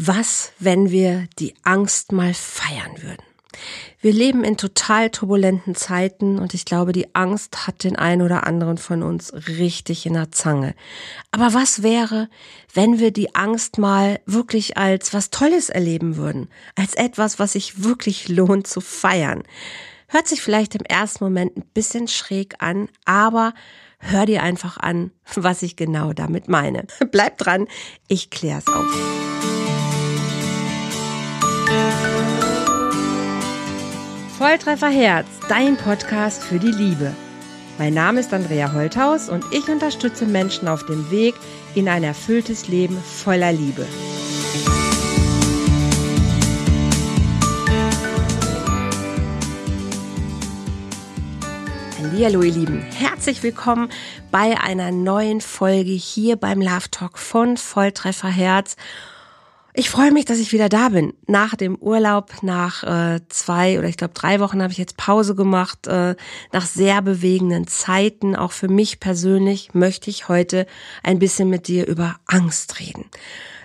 [0.00, 3.24] Was, wenn wir die Angst mal feiern würden?
[4.00, 8.46] Wir leben in total turbulenten Zeiten und ich glaube, die Angst hat den einen oder
[8.46, 10.76] anderen von uns richtig in der Zange.
[11.32, 12.28] Aber was wäre,
[12.72, 16.48] wenn wir die Angst mal wirklich als was Tolles erleben würden?
[16.76, 19.42] Als etwas, was sich wirklich lohnt zu feiern?
[20.06, 23.52] Hört sich vielleicht im ersten Moment ein bisschen schräg an, aber
[23.98, 26.86] hör dir einfach an, was ich genau damit meine.
[27.10, 27.66] Bleib dran,
[28.06, 29.67] ich klär's auf.
[34.38, 37.12] Volltreffer Herz, dein Podcast für die Liebe.
[37.78, 41.34] Mein Name ist Andrea Holthaus und ich unterstütze Menschen auf dem Weg
[41.74, 43.86] in ein erfülltes Leben voller Liebe.
[52.20, 53.90] Hallo ihr Lieben, herzlich willkommen
[54.30, 58.76] bei einer neuen Folge hier beim Love Talk von Volltreffer Herz.
[59.78, 61.14] Ich freue mich, dass ich wieder da bin.
[61.28, 65.36] Nach dem Urlaub, nach äh, zwei oder ich glaube drei Wochen habe ich jetzt Pause
[65.36, 65.86] gemacht.
[65.86, 66.16] Äh,
[66.50, 70.66] nach sehr bewegenden Zeiten, auch für mich persönlich, möchte ich heute
[71.04, 73.04] ein bisschen mit dir über Angst reden.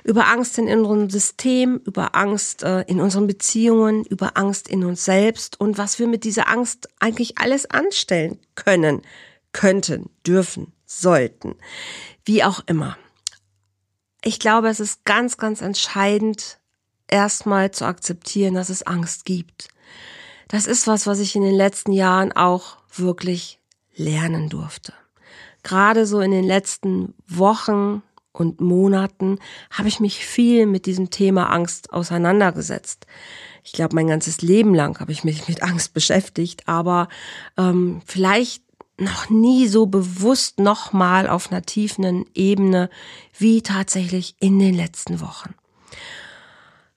[0.03, 5.05] Über Angst in unserem System, über Angst äh, in unseren Beziehungen, über Angst in uns
[5.05, 9.01] selbst und was wir mit dieser Angst eigentlich alles anstellen können,
[9.51, 11.55] könnten, dürfen, sollten.
[12.23, 12.97] Wie auch immer
[14.23, 16.59] ich glaube, es ist ganz, ganz entscheidend,
[17.07, 19.67] erstmal zu akzeptieren, dass es Angst gibt.
[20.47, 23.59] Das ist was, was ich in den letzten Jahren auch wirklich
[23.95, 24.93] lernen durfte.
[25.63, 28.01] Gerade so in den letzten Wochen
[28.31, 33.05] und Monaten habe ich mich viel mit diesem Thema Angst auseinandergesetzt.
[33.63, 37.07] Ich glaube, mein ganzes Leben lang habe ich mich mit Angst beschäftigt, aber
[37.57, 38.62] ähm, vielleicht
[38.97, 42.89] noch nie so bewusst nochmal auf einer tiefen Ebene
[43.37, 45.53] wie tatsächlich in den letzten Wochen.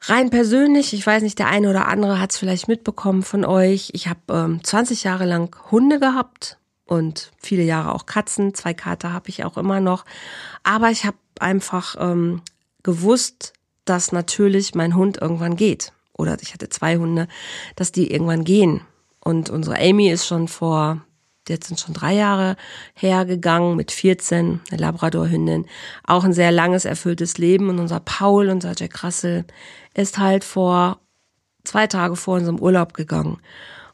[0.02, 3.90] Rein persönlich, ich weiß nicht, der eine oder andere hat es vielleicht mitbekommen von euch.
[3.92, 8.54] Ich habe ähm, 20 Jahre lang Hunde gehabt und viele Jahre auch Katzen.
[8.54, 10.04] Zwei Kater habe ich auch immer noch.
[10.62, 12.42] Aber ich habe einfach ähm,
[12.84, 13.52] gewusst,
[13.84, 15.92] dass natürlich mein Hund irgendwann geht.
[16.12, 17.26] Oder ich hatte zwei Hunde,
[17.74, 18.82] dass die irgendwann gehen.
[19.20, 21.04] Und unsere Amy ist schon vor
[21.48, 22.56] jetzt sind schon drei Jahre
[22.94, 25.66] hergegangen mit 14, eine Labradorhündin.
[26.04, 27.68] Auch ein sehr langes, erfülltes Leben.
[27.68, 29.44] Und unser Paul, unser Jack Russell,
[29.94, 31.00] ist halt vor
[31.64, 33.38] zwei Tage vor unserem Urlaub gegangen.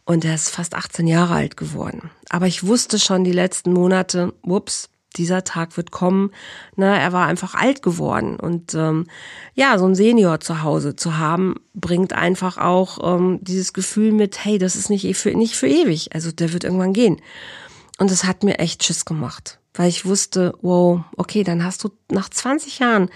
[0.04, 2.10] Und er ist fast 18 Jahre alt geworden.
[2.28, 6.30] Aber ich wusste schon die letzten Monate, ups, dieser Tag wird kommen.
[6.76, 8.36] Ne, er war einfach alt geworden.
[8.36, 9.06] Und ähm,
[9.54, 14.44] ja, so ein Senior zu Hause zu haben, bringt einfach auch ähm, dieses Gefühl mit,
[14.44, 16.14] hey, das ist nicht für, nicht für ewig.
[16.14, 17.20] Also der wird irgendwann gehen.
[17.98, 19.58] Und das hat mir echt Schiss gemacht.
[19.74, 23.10] Weil ich wusste, wow, okay, dann hast du nach 20 Jahren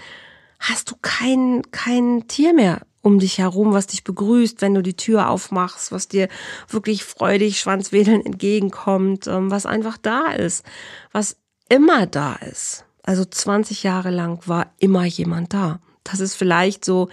[0.59, 4.95] hast du kein, kein Tier mehr um dich herum, was dich begrüßt, wenn du die
[4.95, 6.27] Tür aufmachst, was dir
[6.67, 10.65] wirklich freudig schwanzwedeln entgegenkommt, ähm, was einfach da ist,
[11.13, 11.37] was
[11.69, 12.85] immer da ist.
[13.03, 15.79] Also 20 Jahre lang war immer jemand da.
[16.03, 17.09] Das ist vielleicht so,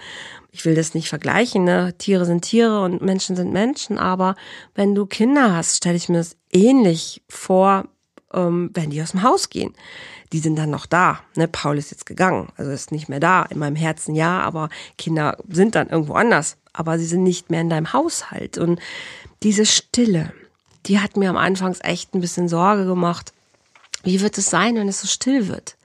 [0.51, 1.93] ich will das nicht vergleichen, ne?
[1.97, 4.35] Tiere sind Tiere und Menschen sind Menschen, aber
[4.73, 7.85] wenn du Kinder hast, stelle ich mir das ähnlich vor,
[8.33, 9.73] ähm, wenn die aus dem Haus gehen.
[10.33, 11.19] Die sind dann noch da.
[11.35, 11.47] Ne?
[11.47, 13.43] Paul ist jetzt gegangen, also ist nicht mehr da.
[13.43, 16.57] In meinem Herzen ja, aber Kinder sind dann irgendwo anders.
[16.73, 18.57] Aber sie sind nicht mehr in deinem Haushalt.
[18.57, 18.79] Und
[19.43, 20.33] diese Stille,
[20.87, 23.33] die hat mir am Anfang echt ein bisschen Sorge gemacht
[24.05, 25.77] wie wird es sein, wenn es so still wird?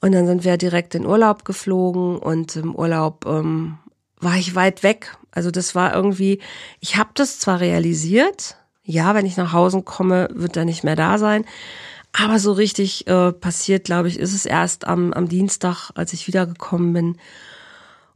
[0.00, 3.78] Und dann sind wir direkt in Urlaub geflogen und im Urlaub ähm,
[4.18, 5.16] war ich weit weg.
[5.30, 6.40] Also das war irgendwie,
[6.80, 10.96] ich habe das zwar realisiert, ja, wenn ich nach Hause komme, wird er nicht mehr
[10.96, 11.44] da sein.
[12.12, 16.28] Aber so richtig äh, passiert, glaube ich, ist es erst am, am Dienstag, als ich
[16.28, 17.18] wiedergekommen bin.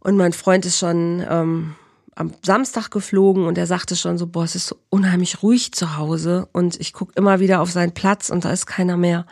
[0.01, 1.75] Und mein Freund ist schon ähm,
[2.19, 5.97] am Samstag geflogen und er sagte schon so, boah, es ist so unheimlich ruhig zu
[5.97, 9.25] Hause und ich gucke immer wieder auf seinen Platz und da ist keiner mehr.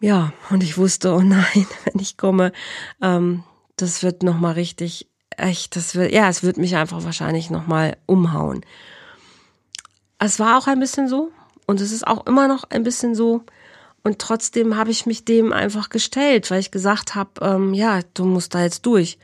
[0.00, 2.52] Ja, und ich wusste, oh nein, wenn ich komme,
[3.00, 3.42] ähm,
[3.74, 8.64] das wird nochmal richtig, echt, das wird, ja, es wird mich einfach wahrscheinlich nochmal umhauen.
[10.20, 11.32] Es war auch ein bisschen so
[11.66, 13.42] und es ist auch immer noch ein bisschen so.
[14.04, 18.24] Und trotzdem habe ich mich dem einfach gestellt, weil ich gesagt habe, ähm, ja, du
[18.24, 19.18] musst da jetzt durch.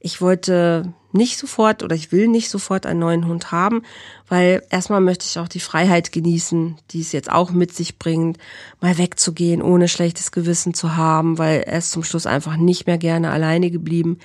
[0.00, 3.82] Ich wollte nicht sofort oder ich will nicht sofort einen neuen Hund haben,
[4.28, 8.38] weil erstmal möchte ich auch die Freiheit genießen, die es jetzt auch mit sich bringt,
[8.80, 12.98] mal wegzugehen, ohne schlechtes Gewissen zu haben, weil er ist zum Schluss einfach nicht mehr
[12.98, 14.18] gerne alleine geblieben.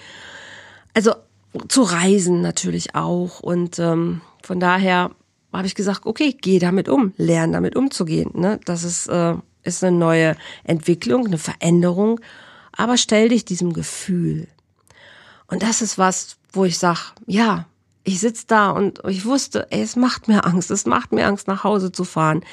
[0.93, 1.13] Also
[1.67, 5.11] zu reisen natürlich auch und ähm, von daher
[5.53, 8.31] habe ich gesagt, okay, geh damit um, lern damit umzugehen.
[8.33, 8.59] Ne?
[8.65, 12.19] Das ist, äh, ist eine neue Entwicklung, eine Veränderung,
[12.71, 14.47] aber stell dich diesem Gefühl.
[15.47, 17.65] Und das ist was, wo ich sag, ja,
[18.03, 21.47] ich sitz da und ich wusste, ey, es macht mir Angst, es macht mir Angst,
[21.47, 22.43] nach Hause zu fahren.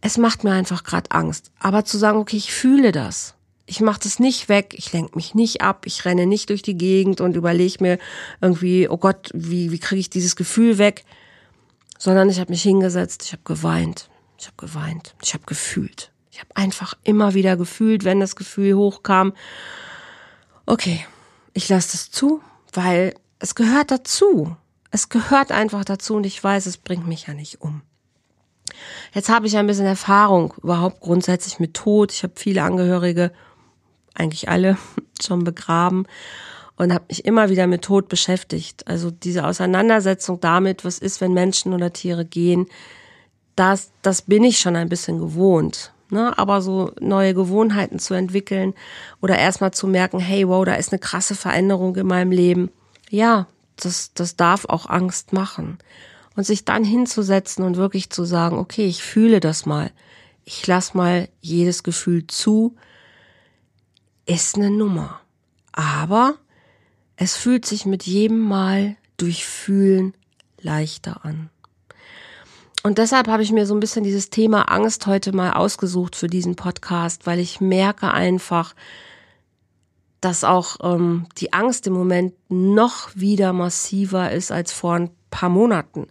[0.00, 1.50] Es macht mir einfach gerade Angst.
[1.58, 3.34] Aber zu sagen, okay, ich fühle das.
[3.64, 6.78] Ich mache das nicht weg, ich lenke mich nicht ab, ich renne nicht durch die
[6.78, 7.98] Gegend und überlege mir
[8.40, 11.04] irgendwie, oh Gott, wie, wie kriege ich dieses Gefühl weg?
[11.98, 14.08] Sondern ich habe mich hingesetzt, ich habe geweint,
[14.38, 16.12] ich habe geweint, ich habe gefühlt.
[16.30, 19.32] Ich habe einfach immer wieder gefühlt, wenn das Gefühl hochkam,
[20.66, 21.04] okay,
[21.56, 22.42] ich lasse das zu,
[22.74, 24.54] weil es gehört dazu.
[24.90, 27.80] Es gehört einfach dazu und ich weiß, es bringt mich ja nicht um.
[29.14, 32.12] Jetzt habe ich ein bisschen Erfahrung überhaupt grundsätzlich mit Tod.
[32.12, 33.32] Ich habe viele Angehörige,
[34.14, 34.76] eigentlich alle,
[35.24, 36.06] schon begraben
[36.76, 38.86] und habe mich immer wieder mit Tod beschäftigt.
[38.86, 42.66] Also diese Auseinandersetzung damit, was ist, wenn Menschen oder Tiere gehen,
[43.54, 45.92] das, das bin ich schon ein bisschen gewohnt.
[46.10, 46.36] Ne?
[46.38, 48.74] Aber so neue Gewohnheiten zu entwickeln
[49.20, 52.70] oder erstmal zu merken, hey, wow, da ist eine krasse Veränderung in meinem Leben.
[53.10, 55.78] Ja, das, das darf auch Angst machen.
[56.36, 59.90] Und sich dann hinzusetzen und wirklich zu sagen, okay, ich fühle das mal.
[60.44, 62.76] Ich lass mal jedes Gefühl zu,
[64.26, 65.20] ist eine Nummer.
[65.72, 66.34] Aber
[67.16, 70.14] es fühlt sich mit jedem Mal durch Fühlen
[70.60, 71.50] leichter an.
[72.86, 76.28] Und deshalb habe ich mir so ein bisschen dieses Thema Angst heute mal ausgesucht für
[76.28, 78.76] diesen Podcast, weil ich merke einfach,
[80.20, 85.48] dass auch ähm, die Angst im Moment noch wieder massiver ist als vor ein paar
[85.48, 86.06] Monaten.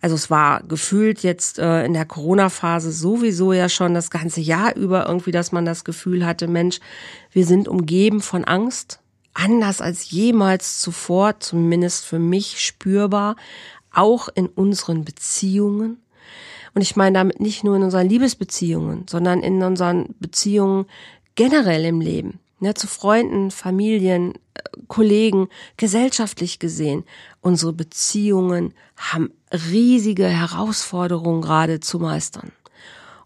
[0.00, 4.74] Also es war gefühlt jetzt äh, in der Corona-Phase sowieso ja schon das ganze Jahr
[4.74, 6.80] über irgendwie, dass man das Gefühl hatte, Mensch,
[7.30, 8.98] wir sind umgeben von Angst,
[9.32, 13.36] anders als jemals zuvor, zumindest für mich spürbar,
[13.92, 15.98] auch in unseren Beziehungen.
[16.76, 20.84] Und ich meine damit nicht nur in unseren Liebesbeziehungen, sondern in unseren Beziehungen
[21.34, 27.04] generell im Leben ne, zu Freunden, Familien, äh, Kollegen, gesellschaftlich gesehen.
[27.40, 32.52] Unsere Beziehungen haben riesige Herausforderungen gerade zu meistern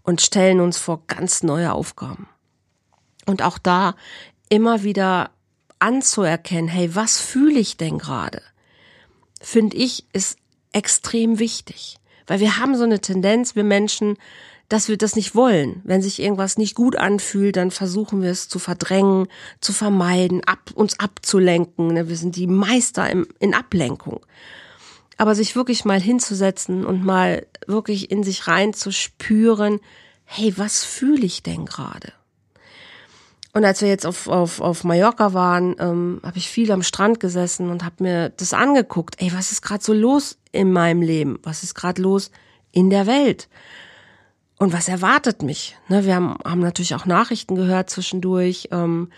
[0.05, 2.29] und stellen uns vor ganz neue Aufgaben.
[3.27, 3.97] Und auch da
[4.49, 5.33] immer wieder
[5.81, 8.43] anzuerkennen, hey, was fühle ich denn gerade?
[9.41, 10.39] Finde ich, ist
[10.71, 12.00] extrem wichtig.
[12.31, 14.17] Weil wir haben so eine Tendenz, wir Menschen,
[14.69, 15.81] dass wir das nicht wollen.
[15.83, 19.27] Wenn sich irgendwas nicht gut anfühlt, dann versuchen wir es zu verdrängen,
[19.61, 21.89] zu vermeiden, ab, uns abzulenken.
[21.89, 22.09] Ne?
[22.09, 24.21] Wir sind die Meister im, in Ablenkung.
[25.17, 29.81] Aber sich wirklich mal hinzusetzen und mal wirklich in sich rein zu spüren,
[30.25, 32.13] hey, was fühle ich denn gerade?
[33.53, 37.19] Und als wir jetzt auf, auf, auf Mallorca waren, ähm, habe ich viel am Strand
[37.19, 39.17] gesessen und habe mir das angeguckt.
[39.21, 41.39] Ey, was ist gerade so los in meinem Leben?
[41.43, 42.31] Was ist gerade los
[42.71, 43.49] in der Welt?
[44.57, 45.77] Und was erwartet mich?
[45.89, 49.09] Ne, wir haben, haben natürlich auch Nachrichten gehört zwischendurch, ähm,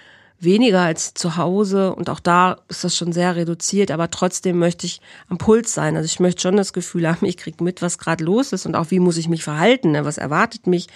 [0.43, 4.87] weniger als zu Hause und auch da ist das schon sehr reduziert, aber trotzdem möchte
[4.87, 5.97] ich am Puls sein.
[5.97, 8.75] Also ich möchte schon das Gefühl haben, ich krieg mit, was gerade los ist und
[8.75, 10.05] auch wie muss ich mich verhalten, ne?
[10.05, 10.89] was erwartet mich,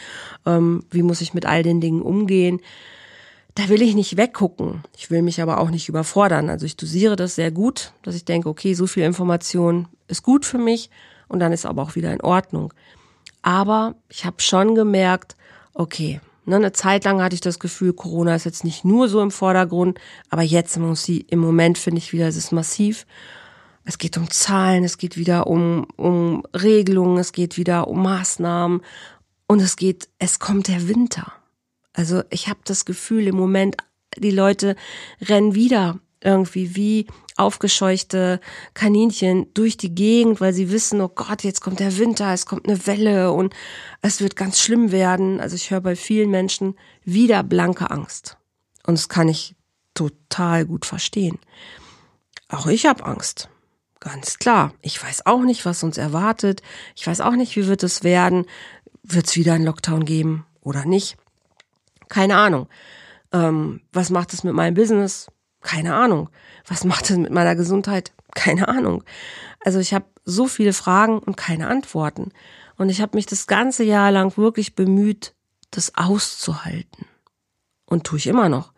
[0.47, 2.61] ähm, wie muss ich mit all den Dingen umgehen.
[3.57, 4.83] Da will ich nicht weggucken.
[4.99, 6.51] Ich will mich aber auch nicht überfordern.
[6.51, 10.45] Also ich dosiere das sehr gut, dass ich denke, okay, so viel Information ist gut
[10.45, 10.91] für mich
[11.27, 12.75] und dann ist aber auch wieder in Ordnung.
[13.41, 15.37] Aber ich habe schon gemerkt,
[15.73, 19.23] okay, ne, eine Zeit lang hatte ich das Gefühl, Corona ist jetzt nicht nur so
[19.23, 19.99] im Vordergrund,
[20.29, 23.07] aber jetzt muss sie, im Moment finde ich wieder, es ist massiv.
[23.87, 28.83] Es geht um Zahlen, es geht wieder um, um Regelungen, es geht wieder um Maßnahmen
[29.47, 31.33] und es geht, es kommt der Winter.
[31.97, 33.77] Also ich habe das Gefühl im Moment,
[34.19, 34.77] die Leute
[35.23, 38.41] rennen wieder irgendwie wie aufgescheuchte
[38.75, 42.69] Kaninchen durch die Gegend, weil sie wissen, oh Gott, jetzt kommt der Winter, es kommt
[42.69, 43.55] eine Welle und
[44.03, 45.41] es wird ganz schlimm werden.
[45.41, 48.37] Also ich höre bei vielen Menschen wieder blanke Angst.
[48.87, 49.55] Und das kann ich
[49.95, 51.39] total gut verstehen.
[52.49, 53.49] Auch ich habe Angst.
[54.01, 54.75] Ganz klar.
[54.83, 56.63] Ich weiß auch nicht, was uns erwartet.
[56.95, 58.45] Ich weiß auch nicht, wie wird es werden.
[59.03, 61.17] Wird es wieder einen Lockdown geben oder nicht?
[62.09, 62.69] Keine Ahnung.
[63.33, 65.29] Ähm, was macht es mit meinem Business?
[65.61, 66.31] Keine Ahnung.
[66.67, 68.13] Was macht es mit meiner Gesundheit?
[68.35, 69.03] Keine Ahnung.
[69.65, 72.31] Also ich habe so viele Fragen und keine Antworten.
[72.77, 75.35] Und ich habe mich das ganze Jahr lang wirklich bemüht,
[75.71, 77.07] das auszuhalten.
[77.87, 78.73] Und tue ich immer noch.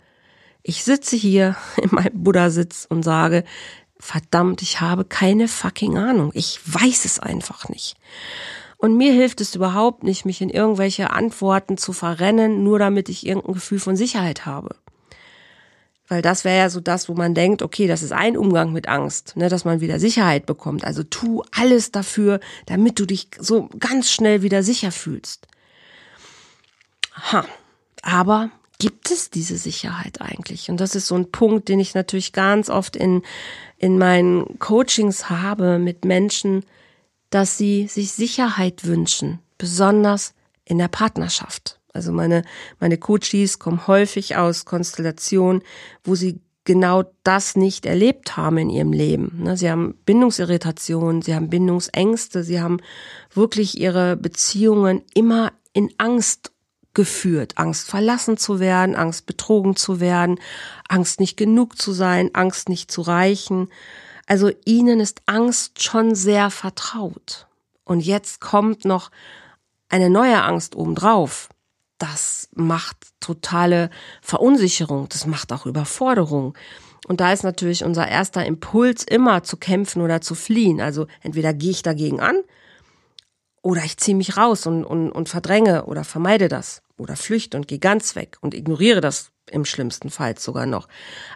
[0.63, 3.45] Ich sitze hier in meinem Buddha-Sitz und sage,
[3.99, 6.31] verdammt, ich habe keine fucking Ahnung.
[6.35, 7.97] Ich weiß es einfach nicht.
[8.79, 13.27] Und mir hilft es überhaupt nicht, mich in irgendwelche Antworten zu verrennen, nur damit ich
[13.27, 14.77] irgendein Gefühl von Sicherheit habe.
[16.07, 18.89] Weil das wäre ja so das, wo man denkt, okay, das ist ein Umgang mit
[18.89, 20.85] Angst, ne, dass man wieder Sicherheit bekommt.
[20.85, 25.49] Also tu alles dafür, damit du dich so ganz schnell wieder sicher fühlst.
[27.33, 27.45] Ha.
[28.03, 30.71] Aber gibt es diese Sicherheit eigentlich?
[30.71, 33.23] Und das ist so ein Punkt, den ich natürlich ganz oft in,
[33.77, 36.65] in meinen Coachings habe mit Menschen,
[37.31, 41.81] dass sie sich Sicherheit wünschen, besonders in der Partnerschaft.
[41.93, 42.43] Also meine,
[42.81, 45.63] meine Coaches kommen häufig aus Konstellationen,
[46.05, 49.41] wo sie genau das nicht erlebt haben in ihrem Leben.
[49.43, 52.77] Ne, sie haben Bindungsirritationen, sie haben Bindungsängste, sie haben
[53.33, 56.53] wirklich ihre Beziehungen immer in Angst
[56.93, 57.55] geführt.
[57.57, 60.39] Angst verlassen zu werden, Angst betrogen zu werden,
[60.89, 63.69] Angst nicht genug zu sein, Angst nicht zu reichen.
[64.29, 67.47] Also ihnen ist Angst schon sehr vertraut.
[67.85, 69.11] Und jetzt kommt noch
[69.89, 71.49] eine neue Angst obendrauf.
[71.97, 73.89] Das macht totale
[74.21, 76.57] Verunsicherung, das macht auch Überforderung.
[77.07, 80.83] Und da ist natürlich unser erster Impuls immer zu kämpfen oder zu fliehen.
[80.83, 82.37] Also entweder gehe ich dagegen an
[83.63, 87.67] oder ich ziehe mich raus und, und, und verdränge oder vermeide das oder flüchte und
[87.67, 90.89] gehe ganz weg und ignoriere das im schlimmsten Fall sogar noch.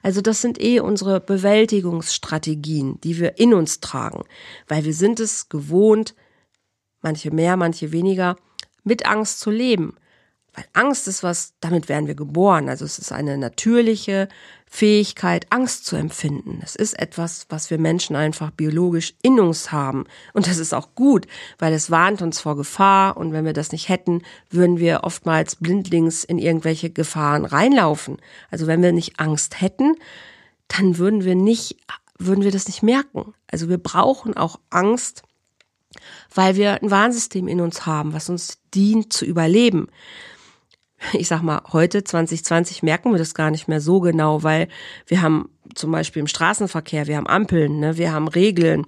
[0.03, 4.25] Also das sind eh unsere Bewältigungsstrategien, die wir in uns tragen,
[4.69, 6.15] weil wir sind es gewohnt,
[7.01, 8.37] manche mehr, manche weniger,
[8.85, 9.97] mit Angst zu leben.
[10.55, 12.69] Weil Angst ist was, damit werden wir geboren.
[12.69, 14.29] Also es ist eine natürliche
[14.75, 16.61] Fähigkeit, Angst zu empfinden.
[16.65, 20.07] Es ist etwas, was wir Menschen einfach biologisch in uns haben.
[20.33, 21.27] Und das ist auch gut,
[21.59, 23.19] weil es warnt uns vor Gefahr.
[23.19, 28.17] Und wenn wir das nicht hätten, würden wir oftmals blindlings in irgendwelche Gefahren reinlaufen.
[28.51, 29.95] Also wenn wir nicht Angst hätten,
[30.69, 31.77] dann würden wir nicht,
[32.17, 33.35] würden wir das nicht merken.
[33.49, 35.23] Also wir brauchen auch Angst,
[36.35, 39.89] weil wir ein Warnsystem in uns haben, was uns dient zu überleben
[41.13, 44.69] ich sag mal, heute 2020 merken wir das gar nicht mehr so genau, weil
[45.07, 48.87] wir haben zum Beispiel im Straßenverkehr, wir haben Ampeln, ne, wir haben Regeln,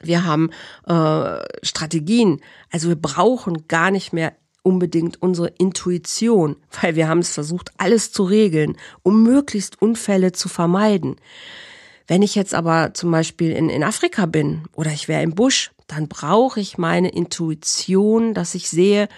[0.00, 0.50] wir haben
[0.86, 2.40] äh, Strategien.
[2.70, 8.12] Also wir brauchen gar nicht mehr unbedingt unsere Intuition, weil wir haben es versucht, alles
[8.12, 11.16] zu regeln, um möglichst Unfälle zu vermeiden.
[12.08, 15.72] Wenn ich jetzt aber zum Beispiel in, in Afrika bin oder ich wäre im Busch,
[15.86, 19.08] dann brauche ich meine Intuition, dass ich sehe,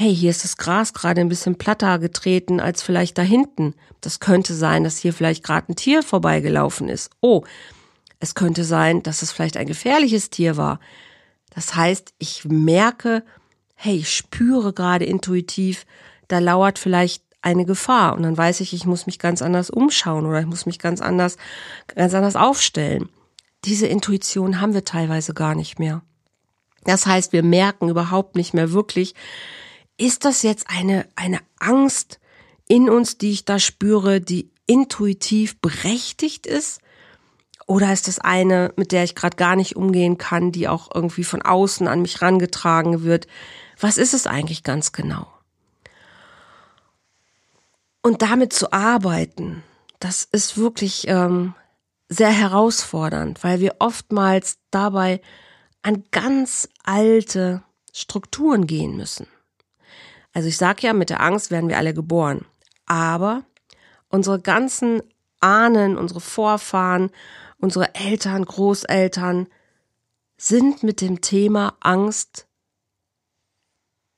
[0.00, 3.74] hey, hier ist das Gras gerade ein bisschen platter getreten als vielleicht da hinten.
[4.00, 7.10] Das könnte sein, dass hier vielleicht gerade ein Tier vorbeigelaufen ist.
[7.20, 7.42] Oh,
[8.20, 10.78] es könnte sein, dass es vielleicht ein gefährliches Tier war.
[11.52, 13.24] Das heißt, ich merke,
[13.74, 15.84] hey, ich spüre gerade intuitiv,
[16.28, 20.26] da lauert vielleicht eine Gefahr und dann weiß ich, ich muss mich ganz anders umschauen
[20.26, 21.38] oder ich muss mich ganz anders,
[21.92, 23.08] ganz anders aufstellen.
[23.64, 26.02] Diese Intuition haben wir teilweise gar nicht mehr.
[26.84, 29.16] Das heißt, wir merken überhaupt nicht mehr wirklich,
[29.98, 32.20] ist das jetzt eine, eine Angst
[32.66, 36.80] in uns, die ich da spüre, die intuitiv berechtigt ist?
[37.66, 41.24] Oder ist das eine, mit der ich gerade gar nicht umgehen kann, die auch irgendwie
[41.24, 43.26] von außen an mich rangetragen wird?
[43.78, 45.26] Was ist es eigentlich ganz genau?
[48.00, 49.62] Und damit zu arbeiten,
[50.00, 51.54] das ist wirklich ähm,
[52.08, 55.20] sehr herausfordernd, weil wir oftmals dabei
[55.82, 57.62] an ganz alte
[57.92, 59.26] Strukturen gehen müssen.
[60.32, 62.44] Also ich sage ja, mit der Angst werden wir alle geboren.
[62.86, 63.44] Aber
[64.08, 65.02] unsere ganzen
[65.40, 67.10] Ahnen, unsere Vorfahren,
[67.58, 69.46] unsere Eltern, Großeltern
[70.36, 72.46] sind mit dem Thema Angst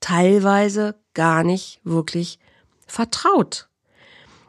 [0.01, 2.39] teilweise gar nicht wirklich
[2.87, 3.69] vertraut.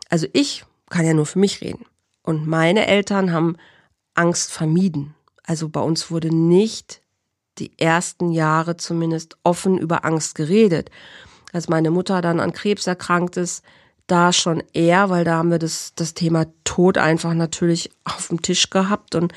[0.10, 1.86] Also ich kann ja nur für mich reden.
[2.24, 3.58] Und meine Eltern haben
[4.14, 5.16] Angst vermieden.
[5.44, 7.02] Also bei uns wurde nicht
[7.58, 10.90] die ersten Jahre zumindest offen über Angst geredet
[11.54, 13.64] als meine Mutter dann an Krebs erkrankt ist,
[14.08, 18.42] da schon eher, weil da haben wir das, das Thema Tod einfach natürlich auf dem
[18.42, 19.16] Tisch gehabt.
[19.16, 19.34] Und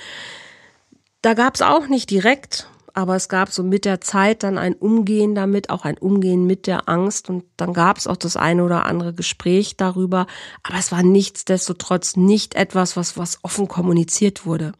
[1.22, 4.74] da gab es auch nicht direkt, aber es gab so mit der Zeit dann ein
[4.74, 7.30] Umgehen damit, auch ein Umgehen mit der Angst.
[7.30, 10.26] Und dann gab es auch das eine oder andere Gespräch darüber.
[10.62, 14.72] Aber es war nichtsdestotrotz nicht etwas, was, was offen kommuniziert wurde.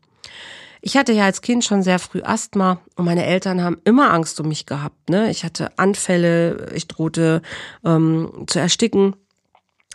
[0.87, 4.38] Ich hatte ja als Kind schon sehr früh Asthma und meine Eltern haben immer Angst
[4.38, 5.09] um mich gehabt.
[5.09, 5.31] Ne?
[5.31, 7.41] Ich hatte Anfälle, ich drohte
[7.87, 9.17] ähm, zu ersticken.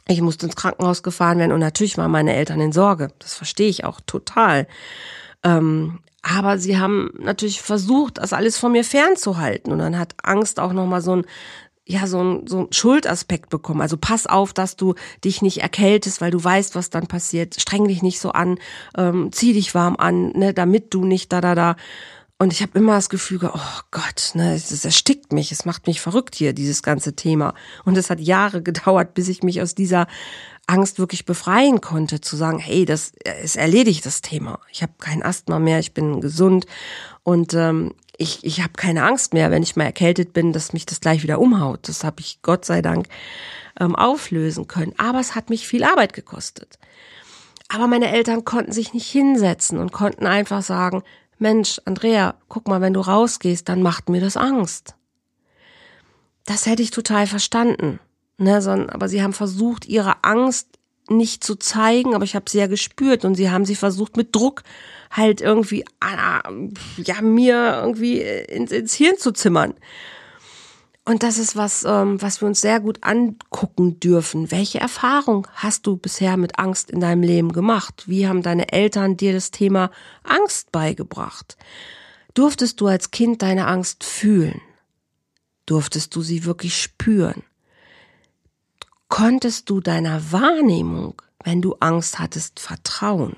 [0.07, 3.09] Ich musste ins Krankenhaus gefahren werden und natürlich waren meine Eltern in Sorge.
[3.19, 4.65] Das verstehe ich auch total.
[5.43, 9.71] Ähm, aber sie haben natürlich versucht, das alles von mir fernzuhalten.
[9.71, 11.25] Und dann hat Angst auch nochmal so ein,
[11.89, 13.81] ja, so ein, so ein Schuldaspekt bekommen.
[13.81, 14.93] Also pass auf, dass du
[15.25, 17.59] dich nicht erkältest, weil du weißt, was dann passiert.
[17.59, 18.59] Streng dich nicht so an,
[18.95, 21.75] ähm, zieh dich warm an, ne, damit du nicht da, da, da.
[22.37, 25.99] Und ich habe immer das Gefühl, oh Gott, ne, es erstickt mich, es macht mich
[25.99, 27.55] verrückt hier, dieses ganze Thema.
[27.85, 30.05] Und es hat Jahre gedauert, bis ich mich aus dieser
[30.67, 34.59] Angst wirklich befreien konnte, zu sagen, hey, das ist erledigt, das Thema.
[34.71, 36.67] Ich habe kein Asthma mehr, ich bin gesund.
[37.23, 40.85] Und ähm, ich, ich habe keine Angst mehr, wenn ich mal erkältet bin, dass mich
[40.85, 41.87] das gleich wieder umhaut.
[41.87, 43.07] Das habe ich Gott sei Dank
[43.79, 44.93] ähm, auflösen können.
[44.97, 46.77] Aber es hat mich viel Arbeit gekostet.
[47.69, 51.03] Aber meine Eltern konnten sich nicht hinsetzen und konnten einfach sagen,
[51.37, 54.95] Mensch, Andrea, guck mal, wenn du rausgehst, dann macht mir das Angst.
[56.45, 57.99] Das hätte ich total verstanden.
[58.37, 60.78] Ne, sondern, aber sie haben versucht, ihre Angst
[61.09, 64.35] nicht zu zeigen, aber ich habe sie ja gespürt und sie haben sie versucht mit
[64.35, 64.63] Druck
[65.11, 66.41] halt irgendwie ah,
[66.97, 69.73] ja mir irgendwie ins, ins Hirn zu zimmern.
[71.05, 74.51] Und das ist was, ähm, was wir uns sehr gut angucken dürfen.
[74.51, 78.03] Welche Erfahrung hast du bisher mit Angst in deinem Leben gemacht?
[78.05, 79.89] Wie haben deine Eltern dir das Thema
[80.23, 81.57] Angst beigebracht?
[82.35, 84.61] Durftest du als Kind deine Angst fühlen?
[85.65, 87.41] Durftest du sie wirklich spüren?
[89.09, 93.35] Konntest du deiner Wahrnehmung, wenn du Angst hattest, vertrauen?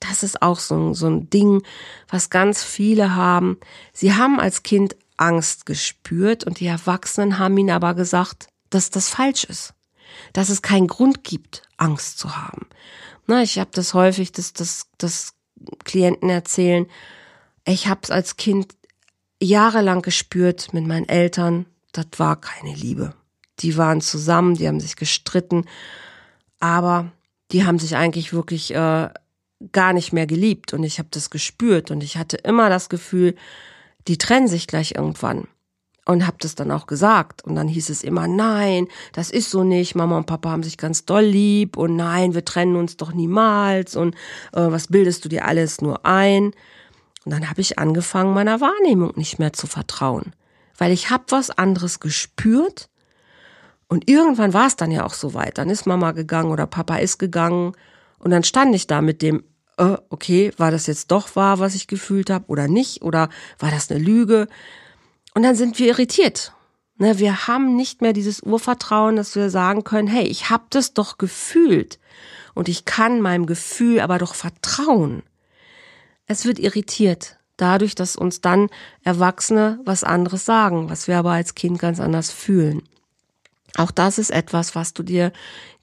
[0.00, 1.62] Das ist auch so, so ein Ding,
[2.08, 3.58] was ganz viele haben.
[3.92, 9.08] Sie haben als Kind Angst gespürt und die Erwachsenen haben ihnen aber gesagt, dass das
[9.08, 9.72] falsch ist.
[10.32, 12.66] Dass es keinen Grund gibt, Angst zu haben.
[13.26, 15.34] Na, ich habe das häufig, dass, dass, dass
[15.84, 16.86] Klienten erzählen,
[17.64, 18.74] ich habe es als Kind
[19.40, 23.14] jahrelang gespürt mit meinen Eltern, das war keine Liebe.
[23.60, 25.64] Die waren zusammen, die haben sich gestritten,
[26.60, 27.10] aber
[27.52, 29.08] die haben sich eigentlich wirklich äh,
[29.72, 33.34] gar nicht mehr geliebt und ich habe das gespürt und ich hatte immer das Gefühl,
[34.08, 35.48] die trennen sich gleich irgendwann.
[36.08, 37.42] Und habe das dann auch gesagt.
[37.42, 39.96] Und dann hieß es immer, nein, das ist so nicht.
[39.96, 41.76] Mama und Papa haben sich ganz doll lieb.
[41.76, 43.96] Und nein, wir trennen uns doch niemals.
[43.96, 44.14] Und
[44.52, 46.52] äh, was bildest du dir alles nur ein?
[47.24, 50.32] Und dann habe ich angefangen, meiner Wahrnehmung nicht mehr zu vertrauen.
[50.78, 52.88] Weil ich habe was anderes gespürt.
[53.88, 55.58] Und irgendwann war es dann ja auch so weit.
[55.58, 57.72] Dann ist Mama gegangen oder Papa ist gegangen.
[58.18, 59.44] Und dann stand ich da mit dem
[59.76, 63.02] äh, okay, war das jetzt doch wahr, was ich gefühlt habe oder nicht?
[63.02, 63.28] Oder
[63.58, 64.48] war das eine Lüge?
[65.34, 66.52] Und dann sind wir irritiert.
[66.98, 70.94] Ne, wir haben nicht mehr dieses Urvertrauen, dass wir sagen können, hey, ich habe das
[70.94, 71.98] doch gefühlt
[72.54, 75.22] und ich kann meinem Gefühl aber doch vertrauen.
[76.26, 78.68] Es wird irritiert dadurch, dass uns dann
[79.02, 82.82] Erwachsene was anderes sagen, was wir aber als Kind ganz anders fühlen.
[83.76, 85.32] Auch das ist etwas, was du dir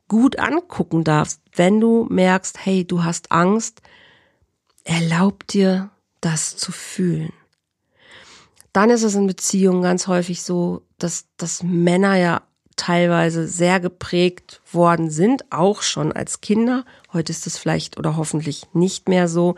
[0.07, 3.81] gut angucken darfst, wenn du merkst, hey, du hast Angst,
[4.83, 5.89] erlaub dir,
[6.21, 7.33] das zu fühlen.
[8.73, 12.41] Dann ist es in Beziehungen ganz häufig so, dass, dass Männer ja
[12.75, 16.85] teilweise sehr geprägt worden sind, auch schon als Kinder.
[17.11, 19.55] Heute ist es vielleicht oder hoffentlich nicht mehr so,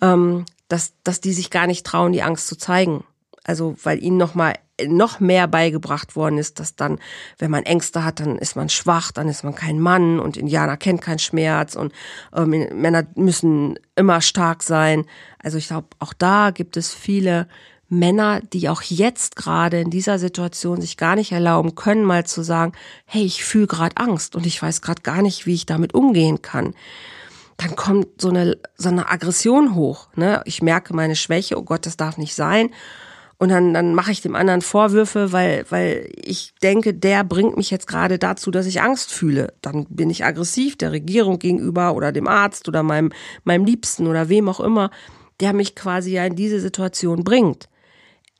[0.00, 3.04] ähm, dass, dass die sich gar nicht trauen, die Angst zu zeigen.
[3.42, 4.54] Also weil ihnen nochmal
[4.86, 6.98] noch mehr beigebracht worden ist, dass dann,
[7.38, 10.76] wenn man Ängste hat, dann ist man schwach, dann ist man kein Mann und Indianer
[10.76, 11.92] kennt keinen Schmerz und
[12.34, 15.04] ähm, Männer müssen immer stark sein.
[15.38, 17.46] Also ich glaube, auch da gibt es viele
[17.88, 22.42] Männer, die auch jetzt gerade in dieser Situation sich gar nicht erlauben können, mal zu
[22.42, 22.72] sagen,
[23.04, 26.42] hey, ich fühle gerade Angst und ich weiß gerade gar nicht, wie ich damit umgehen
[26.42, 26.74] kann.
[27.56, 30.08] Dann kommt so eine, so eine Aggression hoch.
[30.16, 30.42] Ne?
[30.44, 32.70] Ich merke meine Schwäche, oh Gott, das darf nicht sein.
[33.38, 37.70] Und dann, dann mache ich dem anderen Vorwürfe, weil, weil ich denke, der bringt mich
[37.70, 39.52] jetzt gerade dazu, dass ich Angst fühle.
[39.60, 44.28] Dann bin ich aggressiv der Regierung gegenüber oder dem Arzt oder meinem, meinem Liebsten oder
[44.28, 44.90] wem auch immer,
[45.40, 47.68] der mich quasi ja in diese Situation bringt.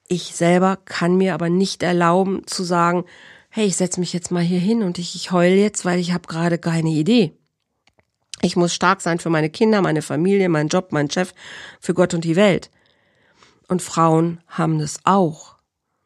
[0.06, 3.04] Ich selber kann mir aber nicht erlauben zu sagen,
[3.50, 6.12] hey, ich setze mich jetzt mal hier hin und ich, ich heule jetzt, weil ich
[6.12, 7.32] habe gerade keine Idee.
[8.42, 11.32] Ich muss stark sein für meine Kinder, meine Familie, meinen Job, meinen Chef,
[11.80, 12.70] für Gott und die Welt.
[13.68, 15.54] Und Frauen haben das auch.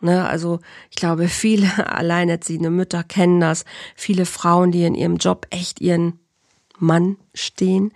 [0.01, 3.64] Ne, also ich glaube, viele alleinerziehende Mütter kennen das.
[3.97, 6.21] Viele Frauen, die in ihrem Job echt ihren
[6.79, 7.92] Mann stehen,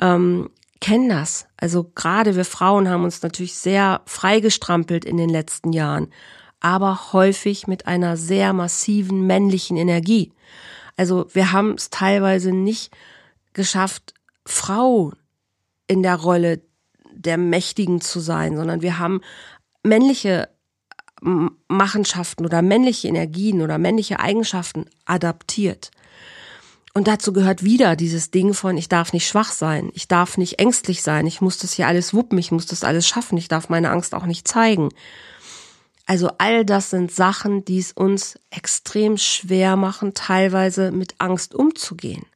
[0.00, 1.46] ähm, kennen das.
[1.56, 6.12] Also gerade wir Frauen haben uns natürlich sehr freigestrampelt in den letzten Jahren,
[6.60, 10.32] aber häufig mit einer sehr massiven männlichen Energie.
[10.96, 12.96] Also wir haben es teilweise nicht
[13.52, 14.14] geschafft,
[14.46, 15.12] Frau
[15.86, 16.62] in der Rolle
[17.20, 19.20] der Mächtigen zu sein, sondern wir haben
[19.82, 20.48] männliche
[21.68, 25.90] Machenschaften oder männliche Energien oder männliche Eigenschaften adaptiert.
[26.92, 30.58] Und dazu gehört wieder dieses Ding von, ich darf nicht schwach sein, ich darf nicht
[30.58, 33.68] ängstlich sein, ich muss das hier alles wuppen, ich muss das alles schaffen, ich darf
[33.68, 34.88] meine Angst auch nicht zeigen.
[36.06, 42.26] Also all das sind Sachen, die es uns extrem schwer machen, teilweise mit Angst umzugehen.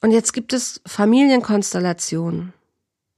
[0.00, 2.52] Und jetzt gibt es Familienkonstellationen,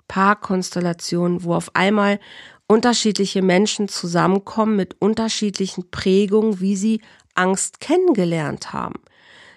[0.09, 2.21] Paarkonstellationen, wo auf einmal
[2.67, 7.01] unterschiedliche Menschen zusammenkommen mit unterschiedlichen Prägungen, wie sie
[7.35, 9.01] Angst kennengelernt haben.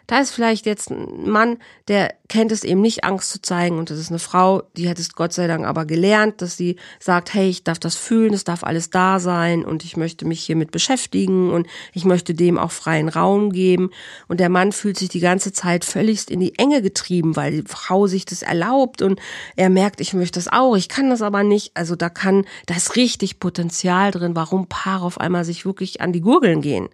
[0.10, 3.78] Da ist vielleicht jetzt ein Mann, der kennt es eben nicht, Angst zu zeigen.
[3.78, 6.78] Und das ist eine Frau, die hat es Gott sei Dank aber gelernt, dass sie
[7.00, 10.41] sagt, hey, ich darf das fühlen, es darf alles da sein und ich möchte mich
[10.43, 13.91] hiermit beschäftigen und ich möchte dem auch freien Raum geben.
[14.28, 17.63] Und der Mann fühlt sich die ganze Zeit völligst in die Enge getrieben, weil die
[17.67, 19.19] Frau sich das erlaubt und
[19.58, 21.78] er merkt, ich möchte das auch, ich kann das aber nicht.
[21.78, 26.13] Also da kann, da ist richtig Potenzial drin, warum Paare auf einmal sich wirklich an
[26.13, 26.89] die Gurgeln gehen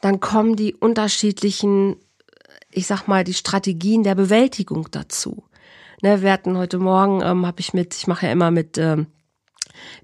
[0.00, 1.96] dann kommen die unterschiedlichen,
[2.70, 5.44] ich sag mal, die Strategien der Bewältigung dazu.
[6.02, 9.06] Ne, wir hatten heute Morgen, ähm, habe ich mit, ich mache ja immer mit ähm,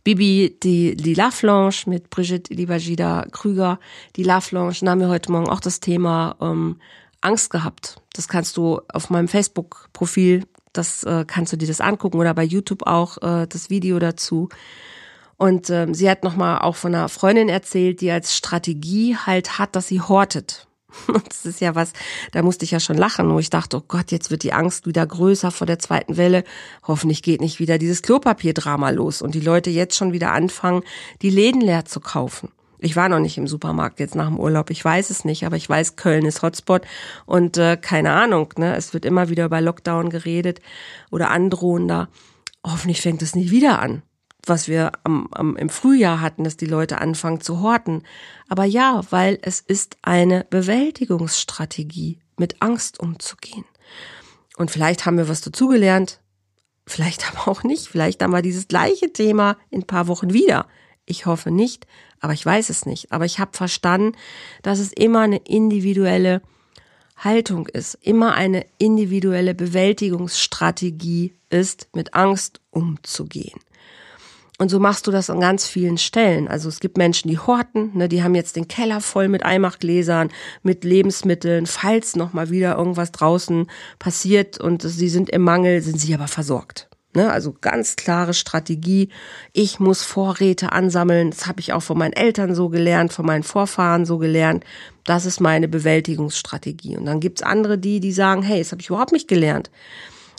[0.05, 3.81] Bibi die, die Laflange, mit Brigitte Libagida Krüger
[4.17, 4.75] die Laflange.
[4.81, 6.81] Da haben wir heute Morgen auch das Thema ähm,
[7.23, 8.03] Angst gehabt.
[8.13, 12.45] Das kannst du auf meinem Facebook-Profil, das äh, kannst du dir das angucken oder bei
[12.45, 14.49] YouTube auch äh, das Video dazu.
[15.39, 19.77] Und ähm, sie hat nochmal auch von einer Freundin erzählt, die als Strategie halt hat,
[19.77, 20.67] dass sie hortet.
[21.29, 21.93] Das ist ja was,
[22.33, 24.87] da musste ich ja schon lachen, wo ich dachte, oh Gott, jetzt wird die Angst
[24.87, 26.43] wieder größer vor der zweiten Welle.
[26.87, 30.83] Hoffentlich geht nicht wieder dieses Klopapierdrama los und die Leute jetzt schon wieder anfangen,
[31.23, 32.51] die Läden leer zu kaufen.
[32.79, 35.57] Ich war noch nicht im Supermarkt jetzt nach dem Urlaub, ich weiß es nicht, aber
[35.57, 36.83] ich weiß, Köln ist Hotspot
[37.25, 38.77] und äh, keine Ahnung, ne?
[38.77, 40.61] Es wird immer wieder über Lockdown geredet
[41.11, 42.09] oder androhender.
[42.65, 44.03] Hoffentlich fängt es nicht wieder an
[44.49, 48.03] was wir am, am, im Frühjahr hatten, dass die Leute anfangen zu horten.
[48.49, 53.65] Aber ja, weil es ist eine Bewältigungsstrategie, mit Angst umzugehen.
[54.57, 56.21] Und vielleicht haben wir was dazugelernt,
[56.87, 57.89] vielleicht aber auch nicht.
[57.89, 60.67] Vielleicht haben wir dieses gleiche Thema in ein paar Wochen wieder.
[61.05, 61.87] Ich hoffe nicht,
[62.21, 63.13] aber ich weiß es nicht.
[63.13, 64.17] Aber ich habe verstanden,
[64.63, 66.43] dass es immer eine individuelle
[67.17, 73.59] Haltung ist, immer eine individuelle Bewältigungsstrategie ist, mit Angst umzugehen.
[74.59, 76.49] Und so machst du das an ganz vielen Stellen.
[76.49, 80.31] Also es gibt Menschen, die horten, ne, die haben jetzt den Keller voll mit Eimachgläsern,
[80.63, 83.67] mit Lebensmitteln, falls noch mal wieder irgendwas draußen
[83.99, 86.89] passiert und sie sind im Mangel, sind sie aber versorgt.
[87.13, 89.09] Ne, also ganz klare Strategie.
[89.55, 91.31] Ich muss Vorräte ansammeln.
[91.31, 94.65] Das habe ich auch von meinen Eltern so gelernt, von meinen Vorfahren so gelernt.
[95.05, 96.97] Das ist meine Bewältigungsstrategie.
[96.97, 99.71] Und dann gibt's andere, die, die sagen, hey, das habe ich überhaupt nicht gelernt.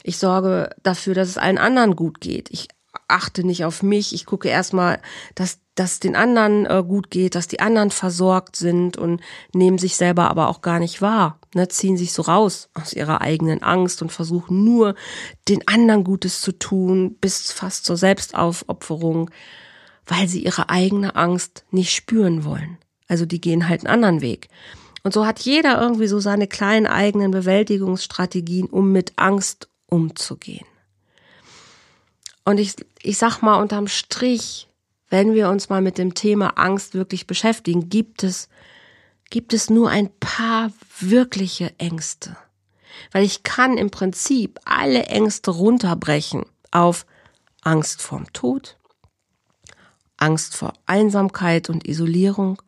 [0.03, 2.49] Ich sorge dafür, dass es allen anderen gut geht.
[2.51, 2.67] Ich
[3.07, 4.13] achte nicht auf mich.
[4.13, 4.99] Ich gucke erstmal,
[5.35, 9.21] dass dass den anderen äh, gut geht, dass die anderen versorgt sind und
[9.53, 13.21] nehmen sich selber aber auch gar nicht wahr, ne, ziehen sich so raus aus ihrer
[13.21, 14.95] eigenen Angst und versuchen nur
[15.47, 19.29] den anderen Gutes zu tun, bis fast zur Selbstaufopferung,
[20.07, 22.77] weil sie ihre eigene Angst nicht spüren wollen.
[23.07, 24.49] Also die gehen halt einen anderen Weg.
[25.03, 30.65] Und so hat jeder irgendwie so seine kleinen eigenen Bewältigungsstrategien, um mit Angst umzugehen.
[32.47, 32.75] Und ich,
[33.07, 34.67] ich sag mal unterm Strich,
[35.09, 38.49] wenn wir uns mal mit dem Thema Angst wirklich beschäftigen, gibt es,
[39.29, 42.35] gibt es nur ein paar wirkliche Ängste.
[43.13, 47.05] Weil ich kann im Prinzip alle Ängste runterbrechen auf
[47.61, 48.77] Angst vorm Tod,
[50.17, 52.61] Angst vor Einsamkeit und Isolierung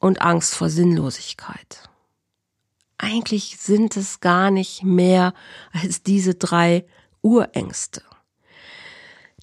[0.00, 1.90] und Angst vor Sinnlosigkeit.
[2.96, 5.34] Eigentlich sind es gar nicht mehr
[5.72, 6.86] als diese drei
[7.20, 8.02] Urängste.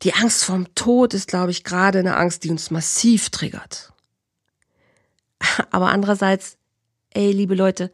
[0.03, 3.93] Die Angst vorm Tod ist, glaube ich, gerade eine Angst, die uns massiv triggert.
[5.71, 6.57] Aber andererseits,
[7.11, 7.91] ey, liebe Leute,